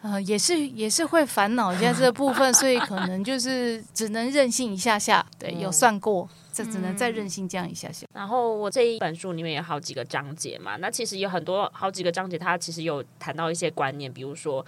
[0.04, 5.26] 呃，也是也是会烦恼一下这个部分，所以可能就是只能任性一下下。
[5.40, 6.30] 对，有算过。
[6.58, 8.08] 这只能再任性降一下下。
[8.14, 14.66] 然后我这一本书里面有好几个章节嘛，那其实有很多好几个章节，它其实有谈到一些观念，比如说。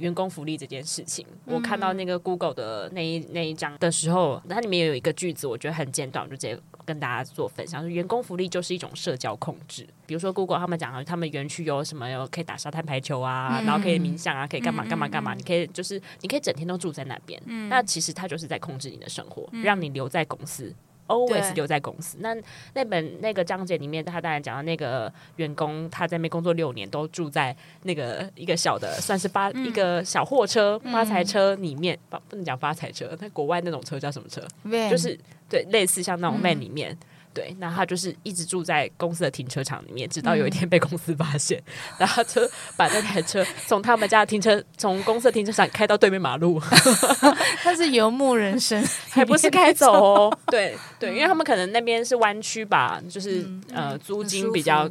[0.00, 7.82] 员工福利这件事情，我看到那个 Google 的那一那一章的时候，它里面有一个句子，我觉得很简短，我就直接跟大家做分享。
[7.82, 9.86] 说员工福利就是一种社交控制。
[10.06, 17.38] 比如说 Google 他们讲，他们园区有什么有可以打沙滩排球啊，嗯、然后可以冥想啊，可以干嘛干嘛干嘛，你可以就是你可以整天都住在那边。
[17.44, 20.74] 嗯、那其实它就是在控制你的生活，让你留在公司。
[21.10, 22.16] Always 留在公司。
[22.20, 22.34] 那
[22.74, 34.40] 那本那个章节里面，他当然讲到那个员工，他在那边工作六年，都住在那个一个小的，算是发、嗯、一个小货车发财车里面，不不能讲发财车，在国外那种车叫什么车.
[34.88, 36.92] 就是对，类似像那种 van 里面。
[36.92, 36.98] 嗯
[37.32, 42.40] 对，那他就是一直住在公司的停车场里面，直到有一天被公司发现，嗯、 然后就
[42.76, 46.60] 把那台车从他们家的停车，从公司的停车场开到对面马路。
[47.62, 50.38] 他是游牧人生， 还不是开走哦？
[50.46, 54.88] 对对，因为他们可能那边是湾区吧，就是、嗯、呃租金比较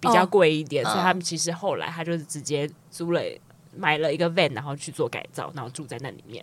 [0.00, 3.20] 比较贵一点，哦、所以他们其实后来他就是直接租了
[3.76, 6.42] 买了一个 van，然后去做改造，然后住在那里面。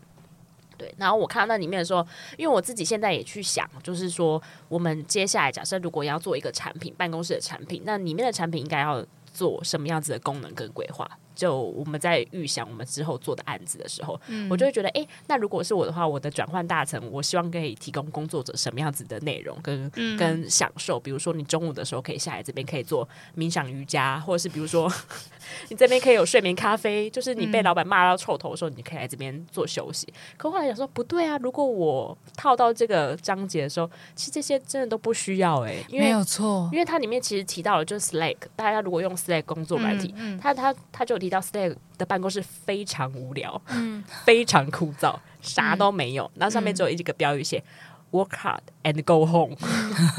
[0.79, 1.99] 对，然后我看到那里面的时候，
[2.37, 11.05] 因为我自己现在也去想，就是说，我们接下来假设如果要做一个产品，办公室的产品，那里面的产品应该要做什么样子的功能跟规划？
[11.39, 20.99] 就我们在预想我们之后做的案子的时候，嗯、我就会觉得，哎，那如果是我的话，我的转换大臣，我希望可以提供工作者什么样子的内容跟、嗯、跟享受？
[20.99, 24.91] 比如说，你中午的时候可以下来这边可以做冥想瑜伽，或者是比如说
[25.69, 30.11] 你这边可以有睡眠咖啡，就是你被老板骂到臭头的时候，你可以来这边做休息。
[30.35, 41.31] 可后来想说，不对啊，如果我套到这个章节的时候，其实这些真的都不需要哎、欸，因为没有错，因为它里面其实提到了就是 Slack，大家如果用 Slack 工作软体，嗯嗯、他他他就有提。
[41.31, 46.29] 到 Stack 的办公室非常无聊，嗯，非常枯燥，啥都没有。
[46.35, 47.63] 那、嗯、上面只有一个标语写、
[48.11, 49.55] 嗯、“Work hard and go home”，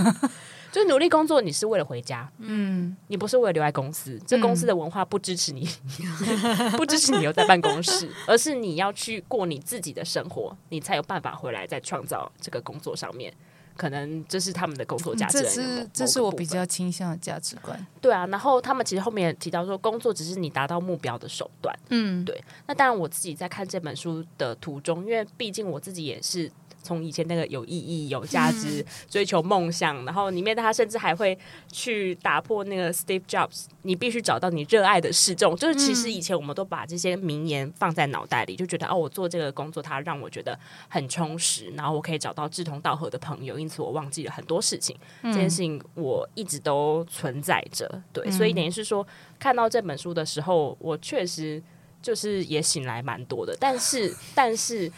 [0.70, 4.20] 就努力工作，你是为了回家，嗯，你不是为了留在公司。
[4.24, 5.68] 这公司的文化不支持你，
[6.00, 13.34] 嗯、 不支持你留在办公室，而是你要去过你自己的生活，你才有办法回来再创造这个工作上面。
[13.80, 17.86] 可能这是他们的工作价值，这是这是我比较倾向的价值观。
[17.98, 21.74] 对啊，然后他们其实后面也提到说，工作只是你达到目标的手段。
[21.88, 22.38] 嗯，对。
[22.66, 26.52] 那当然，我自己在看这本书的途中，因为毕竟我自己也是。
[26.82, 31.38] 从以前那个有意义、有价值、追求梦想，然后里面他甚至还会
[31.70, 35.34] 去打破那个 Steve Jobs，你必须找到你热爱的事。
[35.34, 40.58] 这种就是其实以前我们都把这些名言放在脑袋里，就觉得哦，我做这个工作，它让我觉得
[40.88, 44.96] 很充实，然后我可以找到志同道合的朋友，因此我忘记了很多事情。
[45.22, 49.06] 这件事情我一直都存在着，对，所以等于是说，
[49.38, 51.62] 看到这本书的时候，我确实
[52.00, 54.90] 就是也醒来蛮多的，但是，但是。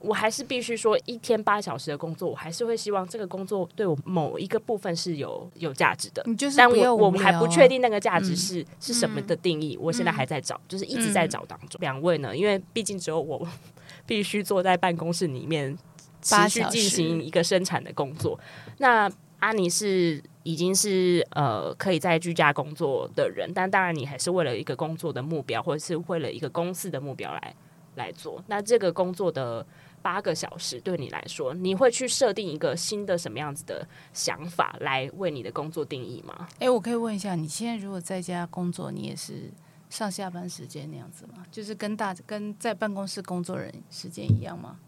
[0.00, 6.24] 我还是必须说，一天八小时的工作，我还是会希望这个工作对我某一个部分是有有价值的。
[6.38, 11.78] 就是但我我们还不确定那个价值是、嗯、是什么的定义，我现在还在找，嗯、就是一直在找当中。
[11.82, 12.34] 两、嗯、位呢？
[12.34, 13.46] 因为毕竟只有我
[14.06, 15.76] 必须坐在办公室里面
[16.22, 18.40] 持续进行一个生产的工作。
[18.78, 27.54] 那阿尼是已经是呃可以在居家工作的人，但当然你还是为了一个工作的目标，或者是为了一个公司的目标来
[27.96, 28.42] 来做。
[28.46, 29.66] 那这个工作的。
[30.02, 36.48] 八个小时对你来说，你会去设定一个新的什么样子的想法来为你的工作定义吗？
[36.58, 39.50] 诶，我可以问一下，你现在如果在家工作，你也是
[39.88, 41.44] 上下班时间那样子吗？
[41.50, 44.78] 就是跟大跟在办公室工作人时间一样吗？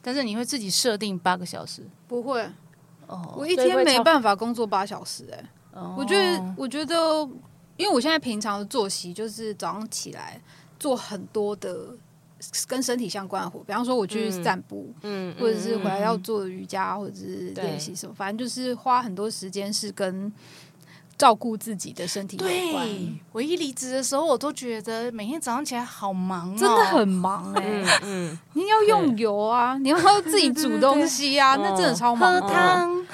[0.00, 1.82] 但是你会自己设定八个小时？
[2.06, 2.42] 不会，
[3.06, 5.36] 哦，我一天没办法工作八小时，欸。
[5.36, 6.94] 诶，哦，我觉得，我觉得，
[7.76, 10.40] 因为我现在平常的作息就是早上起来
[10.78, 11.96] 做很多的。
[12.66, 20.32] 跟身体相关的活，比方说我去散步，嗯，或者是回来要做瑜伽，或者是练习什么，反正就是花很多时间是跟
[21.18, 22.88] 照顾自己的身体有关。
[23.30, 28.00] 我一离职的时候，我都觉得每天早上起来好忙，真的很忙哎。
[28.02, 32.40] 嗯，你要用油啊，你要自己煮东西啊，那真的超忙。
[32.40, 33.06] 喝汤。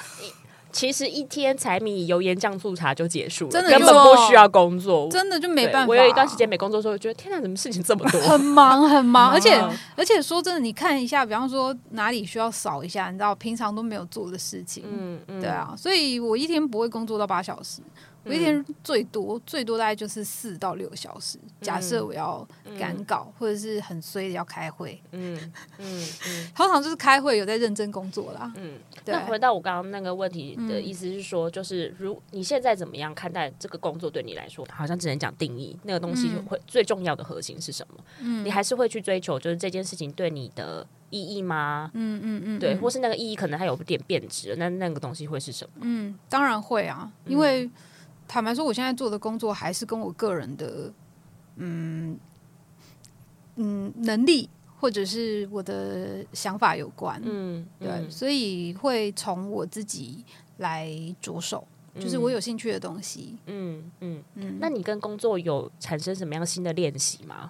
[0.71, 5.89] 其实一天柴米油盐酱醋茶就结束了，真的根本不需要工作，真的就没办法。
[5.89, 8.21] 我有一段时间没工作的时候，觉得天哪，怎么事情这么多？
[8.21, 9.59] 很 忙很忙， 而且
[9.95, 17.81] 而且说真的，你看一下，比方说哪里需要扫一下，你知道平常都没有做的事情，嗯嗯，对啊，所以我一天不会工作到八小时。
[18.23, 21.37] 我一天最多、嗯、最多大概就是四到六个小时。
[21.61, 22.45] 假设我要
[22.79, 25.37] 赶稿，嗯、或者是很衰的要开会，嗯
[25.77, 28.51] 嗯嗯， 通常就是开会有在认真工作啦。
[28.57, 29.13] 嗯，对。
[29.13, 38.03] 那回到我刚刚那个问题的意思是说，就是如你现在怎么样看待这个工作对你来说，好像只能讲定义那个东西会最重要的核心是什么？
[38.19, 41.89] 嗯，你还是会去追求，就是这件事情对你的意义吗？
[41.93, 45.81] 嗯嗯嗯，对，或是那个意义可能还有点变质，那那个东西会是什么？
[45.81, 47.69] 嗯，当然会啊，因为
[48.29, 50.93] 坦白说，我现在做的工作还是跟我个人的，
[51.55, 52.15] 嗯
[53.55, 54.47] 嗯，能力
[54.79, 57.19] 或者是我的想法有关。
[57.25, 60.23] 嗯，对，所以会从我自己
[60.57, 61.67] 来着手，
[61.99, 63.35] 就是我有兴趣的东西。
[63.47, 67.49] 嗯嗯嗯，那你跟工作有产生什么样新的练习吗？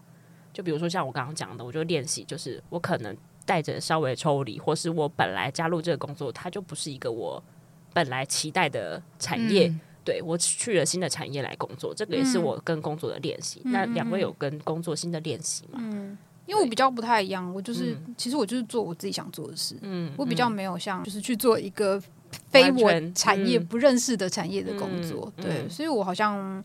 [0.54, 3.16] 就比如说像我刚刚讲的，我就练习，就是我可能。
[3.46, 7.44] 带着稍微抽离，或是我本来加入这个工作，它就不是一个我
[7.92, 9.68] 本来期待的产业。
[9.68, 13.62] 嗯、对，我去了新的产业来工作，这个也是我跟工作的练习。
[13.64, 15.78] 嗯、那两位有跟工作新的练习吗？
[15.80, 19.76] 嗯，因为我比较不太一样，我就是、嗯、其实我就是做我自己想做的事。
[19.82, 22.02] 嗯，我比较没有像就是去做一个
[22.50, 25.32] 非我产业不认识的产业的工作。
[25.38, 26.64] 嗯、对，所以我好像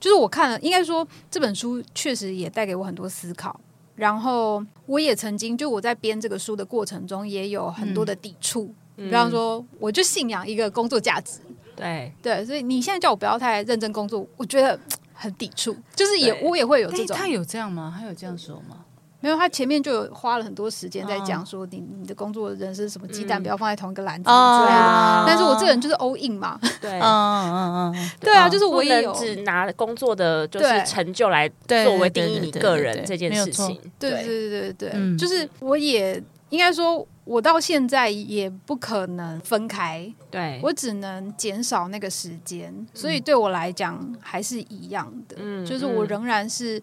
[0.00, 3.60] 就是我看了，应该说这本书确实也带给我很多思考。
[3.96, 8.72] 然后我也曾经，就我在编这个书的过程中，也有很多的抵触。
[8.96, 11.40] 嗯、比方说，我就信仰一个工作价值，
[11.78, 12.12] 对。
[12.22, 14.78] 对，所以你现在叫我不要太认真工作，我觉得
[15.14, 15.76] 很抵触。
[15.96, 17.94] 就是也我也会有这种，他有这样吗？
[17.98, 18.84] 他有这样说吗？
[19.20, 25.24] 没有，他前面就有花了很多时间在讲说你你的工作人是什么鸡蛋不要放在同一个篮子之类的。
[25.26, 29.12] 但是我这个人就是 all in 嘛，对， 嗯嗯嗯，对啊，就是我也有。
[29.14, 33.76] 只拿工作的就是成就来作为定义你个人这件事情。
[33.98, 46.82] 对对对对对，就是我也应该说，我到现在也不可能分开，对我只能减少那个时间，所以对我来讲还是一样的，嗯，就是我仍然是。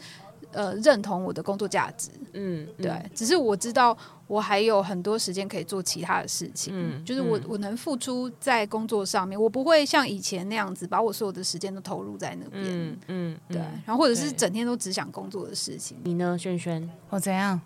[0.51, 15.97] 呃，认同我的工作价值，嗯，对，只是我知道我还有很多时间可以做其他的事情，嗯，就是我我能付出在工作上面，我不会像以前那样子把我所有的时间都投入在那边，嗯嗯，对，然后或者是整天都只想工作的事情。
[16.05, 16.89] 你呢，轩轩？
[17.09, 17.59] 我怎样？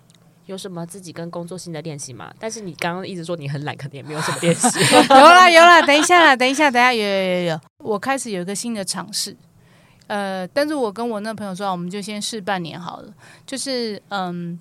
[0.50, 2.34] 有什么自己跟工作性的练习吗？
[2.40, 4.68] 但是你刚刚一直说你很懒，肯定也没有什么练习。
[5.08, 9.38] 有啦有啦，等一下啦，等一下，等一下，有有有有，我开始有一个新的尝试。
[10.08, 13.14] 呃，但是我跟我那朋友说，我们就先试半年好了。
[13.46, 14.60] 就是，嗯，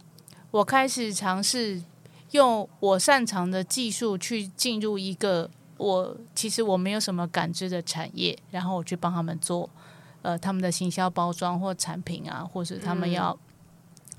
[0.51, 1.83] 我开始尝试
[2.33, 9.71] 用我擅长的技术去进入一个我其实我没有什么感知的产业，然后我去帮他们做，
[10.21, 13.35] 呃，他们的行销包装或产品啊，或是他们要。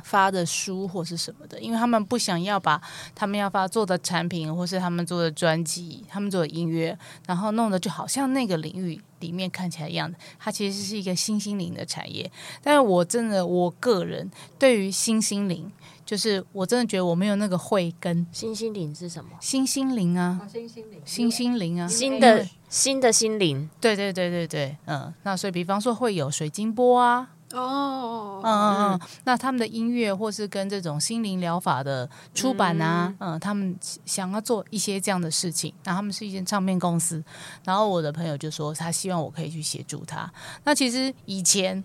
[0.03, 2.81] 发的书或是什么的，因为他们不想要把
[3.13, 6.97] 他们要发做的产品，或是他们做的专辑、他们做的音乐，
[7.27, 10.17] 然后弄得就好像那个领域里面看起来一样的。
[10.39, 12.31] 它其实是一个新兴领的产业。
[12.61, 15.71] 但是我真的，我个人对于新兴领，
[16.05, 18.25] 就是我真的觉得我没有那个慧根。
[18.31, 19.31] 新兴领是什么？
[19.39, 23.69] 新兴领啊，新兴领，新兴领啊，新的新的心灵。
[23.79, 25.13] 对对对对对，嗯。
[25.23, 27.29] 那所以，比方说会有水晶波啊。
[27.53, 33.75] 哦，嗯嗯嗯，那他们的音乐或是跟这种心灵疗法的出版啊，嗯，嗯，他们
[34.05, 37.23] 想要做一些这样的事情，那他们是一间唱片公司，
[37.63, 40.31] 然后我的朋友就说他希望我可以去协助他。
[40.63, 41.83] 那其实以前。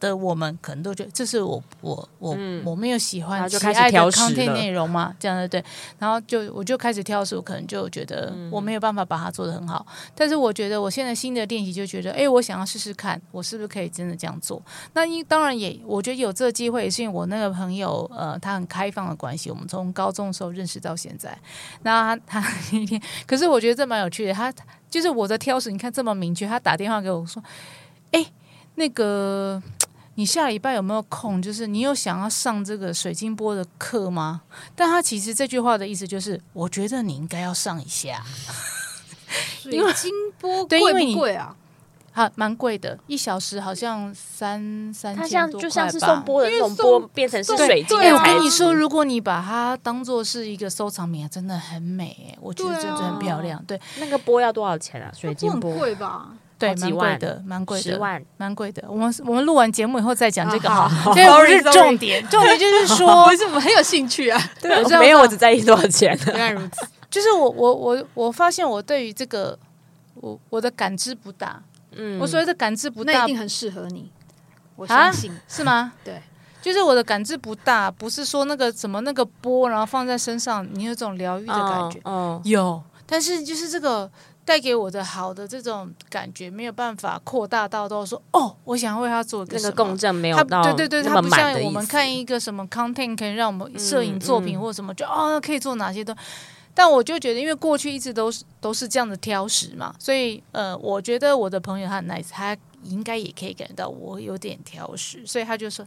[0.00, 5.62] 的我们可能都觉得这是我我我、嗯、我没有喜欢喜爱的 content 内容嘛，这样的对，
[5.98, 9.86] 然后就我就开始挑食，我可能就觉得我没有办法把它做得很好。
[9.88, 14.62] 嗯、但是我觉得我现在新的练习就觉得，哎，我想要试试看，我是不是可以真的这样做？
[14.92, 21.36] 那因当然也，我觉得有这个机会也是因为我那个朋友，呃，他很开放的关系，我们从高中的时候认识到现在。
[21.82, 24.52] 那他他那天，可是我觉得这蛮有趣的，他
[24.88, 27.42] 就是我的挑食，你看这么明确，他打电话给我说，
[28.12, 28.24] 哎，
[28.76, 29.62] 那个。
[30.18, 31.40] 你下礼拜有没有空？
[31.40, 34.40] 就是你有想要上这个水晶波的课吗？
[34.74, 38.20] 但他其实这句话的意思就是，我觉得你应该要上一下。
[39.62, 40.10] 水晶
[40.40, 40.80] 波贵
[41.14, 41.54] 不贵啊？
[42.14, 45.22] 啊，蛮贵的，一小时好像三三千多块吧。
[45.22, 47.96] 它像就像是送波的那种波，变成是水晶。
[47.96, 52.36] 我跟你说，如果你把它当做是一个收藏品，真的很美。
[52.40, 53.64] 我觉得真的很漂亮。
[53.66, 55.12] 对，那个波要多少钱啊？
[55.16, 56.30] 水晶波贵吧？
[56.58, 58.82] 对，蛮贵的，蛮贵的，十万，蛮贵的。
[58.88, 62.58] 我们我们录完节目以后再讲这个哈，这不是重点，重点。
[62.58, 64.50] 就是说， 为什么很有兴趣啊？
[64.60, 66.18] 对，没有，我只在意多少钱。
[66.26, 69.56] 原来如此，就是我我我我发现我对于这个
[70.14, 74.10] 我我的感知不大，嗯，我所谓的感知不大，那一定很适合你，
[74.74, 75.32] 我相信。
[75.46, 75.92] 是吗？
[76.02, 76.20] 对，
[76.60, 84.10] 就是我的感知不大，不是说那个什么那个波，然后放在身上，你有种疗愈的感觉，嗯，有，但是就是这个。
[84.48, 96.16] 带给我的好的这种感觉没有办法扩大到都说哦，我想要为他做个那个共振没有到，对对对，他不像我们看一个什么 content 可以让我们摄影作品或什么，就哦可以做哪些都，
[96.72, 105.86] 但我就觉得，因为过去一直都是都是这样的挑食嘛，所以呃，我觉得我的朋友他很 nice，他应该也可以感觉到我有点挑食，所以他就说。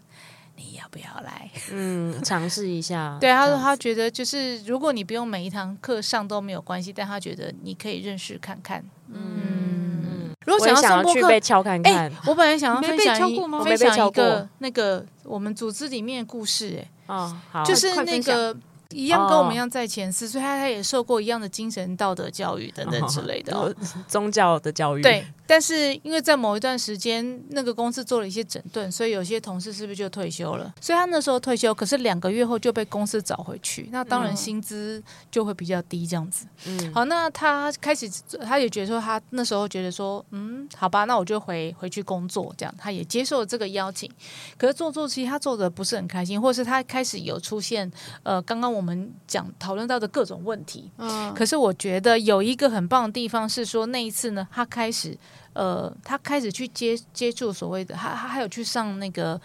[0.61, 1.49] 你要不要来？
[1.71, 3.17] 嗯，尝试一下。
[3.21, 8.83] 对，他说他觉得就是如果你不用每一堂课上都没有关系，但他觉得你可以认识看看。
[9.11, 18.55] 嗯，如果想要上播课被敲看看，欸，我本来想要分享一分享一个那个我们组织里面的故事，欸，哎，哦，好，就是那个。
[18.91, 23.73] 一样跟我们一样在前四，所以他他也受过一样的精神道德教育等等之类的，哦，
[24.07, 25.01] 宗教的教育。
[25.01, 30.73] 对，但是因为在某一段时间，那个公司做了一些整顿，所以有些同事是不是就退休了？
[30.81, 36.45] 所以他那时候退休，可是两个月后就被公司找回去，那当然薪资就会比较低，这样子。
[36.65, 38.09] 嗯，好，那他开始
[38.43, 44.11] 他也觉得说，他那时候觉得说，嗯，好吧，那我就回回去工作，这样他也接受了这个邀请。
[44.57, 47.89] 可是做做，其实他做的不是很开心，或者是他开始有出现，
[48.23, 48.80] 呃，刚刚我。
[48.81, 55.15] 我们讲讨论到的各种问题，嗯，可是我觉得有一个很棒的地方是说，那一次呢，他开始，
[55.53, 59.39] 呃，他开始去接接触所谓的，他他还有去上那个，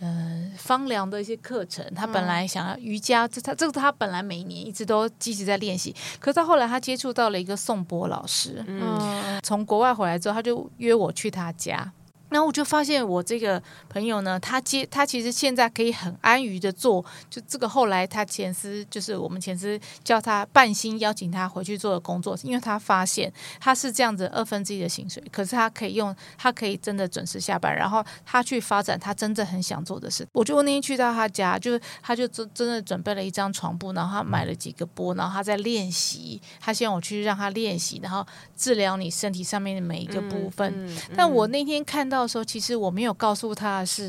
[0.00, 1.84] 呃，芳疗的一些课程。
[1.94, 11.92] 他本来想要瑜伽，这他这个他本来每年一直都积极在练习，可是到后来他接触到了一个宋波老师，嗯，从国外回来之后，他就约我去他家。
[12.28, 30.26] 然后我就发现，我这个朋友呢，他接他其实现在可以很安于的做，就这个后来他前司就是我们前司叫他半薪邀请他回去做的工作，因为他发现他是这样子二分之一的薪水，可是他可以用，他可以真的准时下班，然后他去发展他真正很想做的事。
[30.32, 40.70] 我就那天去到他家，就是他就真真的准备了一张床铺，然后他买了几个波，然后他在练习，他希望我去让他练习，然后治疗你身体上面的每一个部分。
[40.76, 42.17] 嗯嗯嗯、但我那天看到。
[42.18, 44.08] 到时候，其实我没有告诉他的是，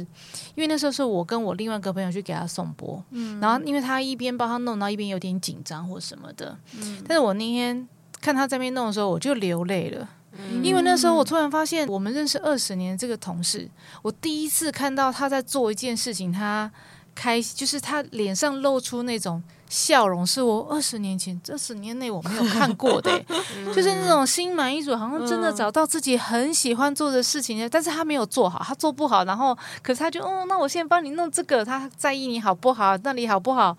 [0.56, 7.88] 因为那时候是我跟我另外一个朋友去给他送播，嗯，然后因为他一边帮他弄，然后一边有点紧张或什么的，嗯，但是我那天
[8.20, 13.70] 看他在那边弄的时候，我就流泪了，嗯，因为那时候我突然发现，我们认识二十年这个同事，
[14.02, 16.72] 我第一次看到他在做一件事情，他
[17.14, 19.44] 开心，就是他脸上露出那种。
[19.70, 23.12] 笑容是我二十年前、这十年内我没有看过的，
[23.74, 33.78] 就是那种心满意足，好像真的找到自己很喜欢做的事情，但是他没有做好，他做不好，然后可是他就，哦，那我现在帮你弄这个，他在意你好不好，那里好不好？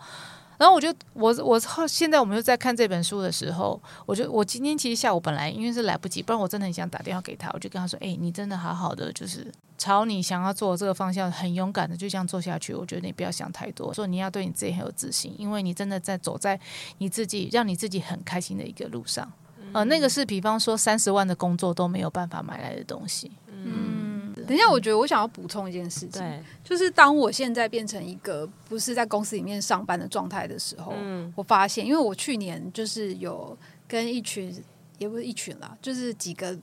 [0.60, 1.58] 然后我就我我
[1.88, 12.74] 现在我们就在看这本书的时候，我就我今天其实下午本来因为是来不及，不然我真的很想打电话给他，我就跟他说：“哎，你真的好好的，就是朝你想要做的这个方向很勇敢的就这样做下去。
[12.74, 16.60] 我觉得你不要想太多，说你要对你自己很有自信，因为你真的在走在
[16.98, 19.32] 你自己让你自己很开心的一个路上。
[19.72, 23.30] 呃，那个是比方说三十万的工作都没有办法买来的东西。
[23.48, 24.08] 嗯。”
[24.50, 34.52] 等一下，我觉得我想要补充一件事情，就是当我现在变成一个不是在公司里面上班的状态的时候，嗯，我发现，因为我去年就是有跟一群，
[34.98, 36.58] 也不是一群啦，就是几个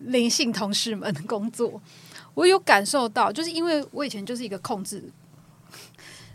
[0.00, 1.80] 灵性同事们 工作，
[2.34, 5.02] 我有感受到，就是因为我以前就是一个控制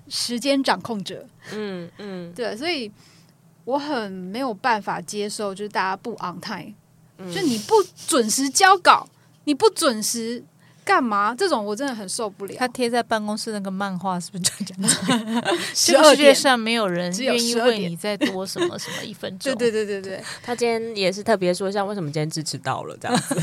[0.07, 1.23] 时间掌控者，
[1.53, 2.91] 嗯嗯， 对，所以
[3.65, 6.73] 我很没有办法接受，就是大家不 on time，
[7.19, 7.75] 嗯，就你不
[8.07, 9.07] 准时交稿，
[9.43, 10.43] 你不准时。
[10.88, 11.35] 干嘛？
[11.38, 12.55] 这种我真的很受不了。
[12.57, 14.89] 他贴在办公室那个漫画是不是就这样？
[15.75, 19.53] 十 二 世界上没有人愿意为你再多什么什么一分钟。
[19.59, 23.35] 对对对对对，他今天也是特别说一下，为什么今天只迟到了这样子？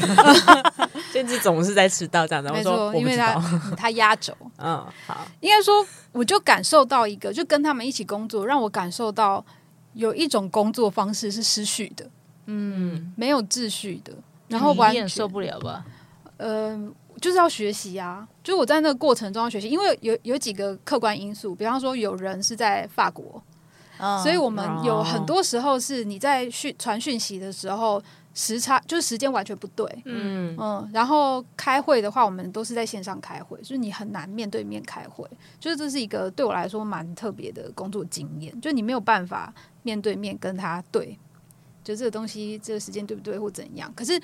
[1.13, 2.51] 今天总是在迟到这样子。
[2.51, 3.35] 没错，因为他
[3.77, 4.35] 他压轴。
[4.57, 5.27] 嗯，好。
[5.41, 9.45] 应该说，我就感受到一个，就跟他们一起工作，让我感受到
[9.93, 12.09] 有一种工作方式是失序的，
[12.47, 14.13] 嗯，没有秩序的，
[14.49, 15.85] 然后完全受不了吧？
[16.39, 16.93] 嗯、呃。
[17.25, 18.29] 就是要学习啊！
[18.43, 23.43] 就是我在那个过程中要学习，因为有有几个客观因素，比方说有人是在法国，
[23.97, 28.03] 嗯、所以我们有很多时候是你在讯传讯息的时候
[28.35, 35.27] 时差就是时间完全不对，嗯嗯，然后开会的话，我们都是在线上开会，就是你很难面对面开会，
[35.59, 39.51] 就是这是一个对我来说蛮特别的工作经验，就你没有办法
[39.83, 41.19] 面对面跟他对，
[41.83, 44.21] 就这个东西这个时间对不对或怎样，可是。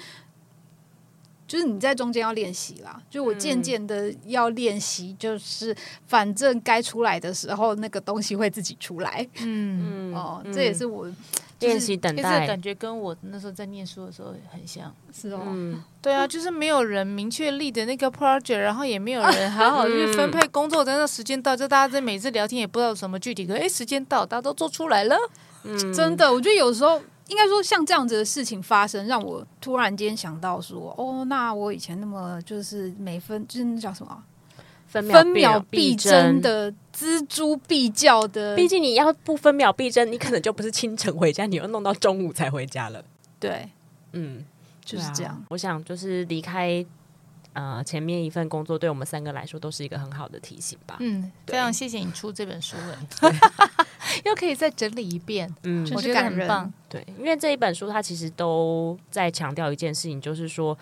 [1.50, 5.76] 就是你在中间要练习啦，就我渐渐的要练习，就是
[6.06, 9.26] 反正该出来的时候，那个东西会自己出来。
[9.42, 11.12] 嗯 哦，这也是我
[11.58, 15.40] 练习等待，感觉跟我那时候在念书的时候很像，是哦。
[15.44, 25.16] 嗯，对啊，就是没有人明确立的那个 project，然后也没有人好好去分配工作，等到时间到，就大家在每次聊天也不知道什么具体，可哎，时间到，大家都做出来了。
[25.64, 27.02] 嗯，真的，我觉得有时候。
[27.30, 34.20] 应该说，像这样子的事情发生，让我突然间想到说，哦，那我以前那么就是每分就是那叫什么
[34.88, 43.00] 分分秒必争的锱铢必较的，毕竟你要不分秒必争，你可能就不是清晨回家，你要弄到中午才回家了。
[43.38, 43.70] 对，
[44.10, 44.44] 嗯，
[44.84, 45.40] 就是这样。
[45.50, 46.84] 我想，就是离开
[47.52, 50.96] 呃前面一份工作对我们三个来说都是一个很好的提醒吧。
[50.98, 53.32] 嗯，非常谢谢你出这本书了
[54.26, 56.72] 又可以再整理一遍，嗯，我觉得很棒。
[56.90, 60.76] 对，因为这一本书它其实都在强调一件事情，就是说。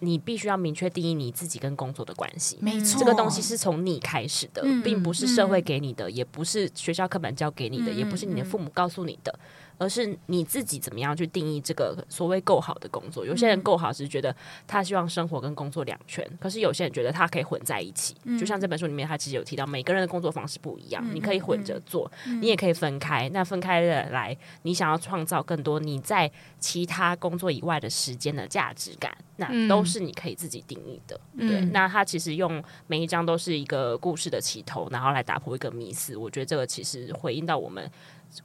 [0.00, 9.38] 你必须要明确定义你自己跟工作的关系，没错，这个东西是从你开始的，嗯、并不是社会给你的，嗯、也不是学校课本教给你的，嗯、也不是你的父母告诉你的。
[9.78, 13.24] 而是你自己怎么样去定义这个所谓够好的工作？
[13.24, 14.34] 有些人够好只是觉得
[14.66, 18.14] 他希望生活跟工作两全，可是有些人觉得他可以混在一起。
[18.38, 23.28] 就像这本书里面，他其实有提到每个人的工作方式不一样，你可以混着做，你也可以分开。
[23.30, 31.20] 那分开的来，你想要创造更多你在其他工作以外的时间的价值感，那都是你可以自己定义的。
[31.38, 36.16] 对，那他其实用每一章都是一个故事的起头，然后来打破一个迷思。
[36.16, 37.90] 我觉得这个其实回应到我们。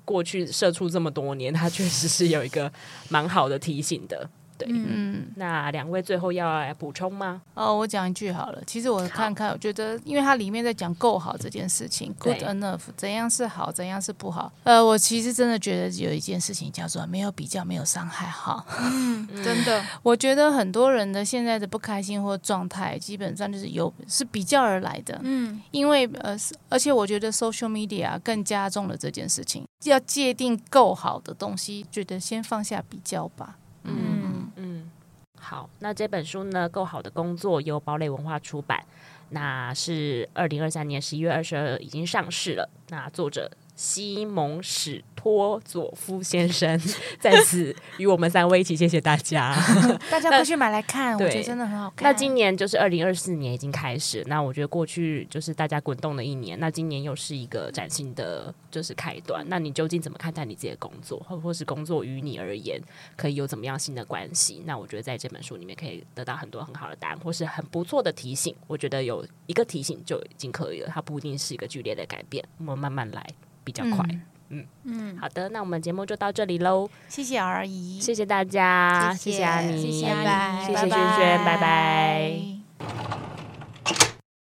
[0.06, 2.72] 过去社畜这么多年，他确实是有一个
[3.10, 4.30] 蛮好的提醒的。
[4.66, 7.42] 对，嗯，那两位最后要来补充吗？
[7.54, 8.62] 哦，我讲一句好了。
[8.66, 14.52] 其实我看看，我觉得，因为它里面在讲够好这件事情，good enough，怎样是好，怎样是不好。
[14.64, 18.28] 呃，我其实真的觉得有一件事情叫做没有比较，没有伤害。
[18.28, 25.20] 哈，嗯， 真的，我觉得很多人的现在的不开心或状态，基本上就是有是比较而来的。
[25.24, 26.38] 嗯，因为呃，
[26.70, 29.64] 而且我觉得 social media 更加重了这件事情。
[29.86, 33.56] 要界定够好的东西，觉得先放下比较吧。
[33.84, 34.52] 嗯。
[34.56, 34.92] 嗯，
[35.40, 38.84] 好，那这本书呢，够好的工作由堡垒文化出版，
[39.30, 42.70] 那是二零二三年十一月二十二已经上市了。
[42.90, 43.50] 那作者
[43.82, 46.80] 西蒙史托佐夫先生
[47.20, 49.56] 在此与我们三位一起谢谢大家，
[50.12, 52.08] 大家快去买来看，我觉得真的很好看。
[52.08, 59.44] 那今年就是二零二四年已经开始，那我觉得过去就是大家滚动的一年，那今年又是一个崭新的就是开端。
[59.50, 62.80] 那你究竟怎么看待你自己的工作，或或是工作与你而言
[63.18, 64.62] 可以有怎么样新的关系？
[64.68, 68.56] 那我觉得在这本书里面可以得到很多很好的答案，或是很不错的提醒。
[68.68, 73.26] 我觉得有一个提醒就已经可以了，它不一定是一个剧烈的改变，我们慢慢来
[73.64, 74.06] 比较快。
[74.10, 74.22] 嗯。
[74.50, 74.66] 嗯。
[74.84, 76.90] 嗯，好的，那我们节目就到这里喽。
[77.08, 83.41] 谢谢阿姨，谢谢大家，谢谢，谢谢阿妮，谢谢阿妮，谢谢轩轩，拜拜。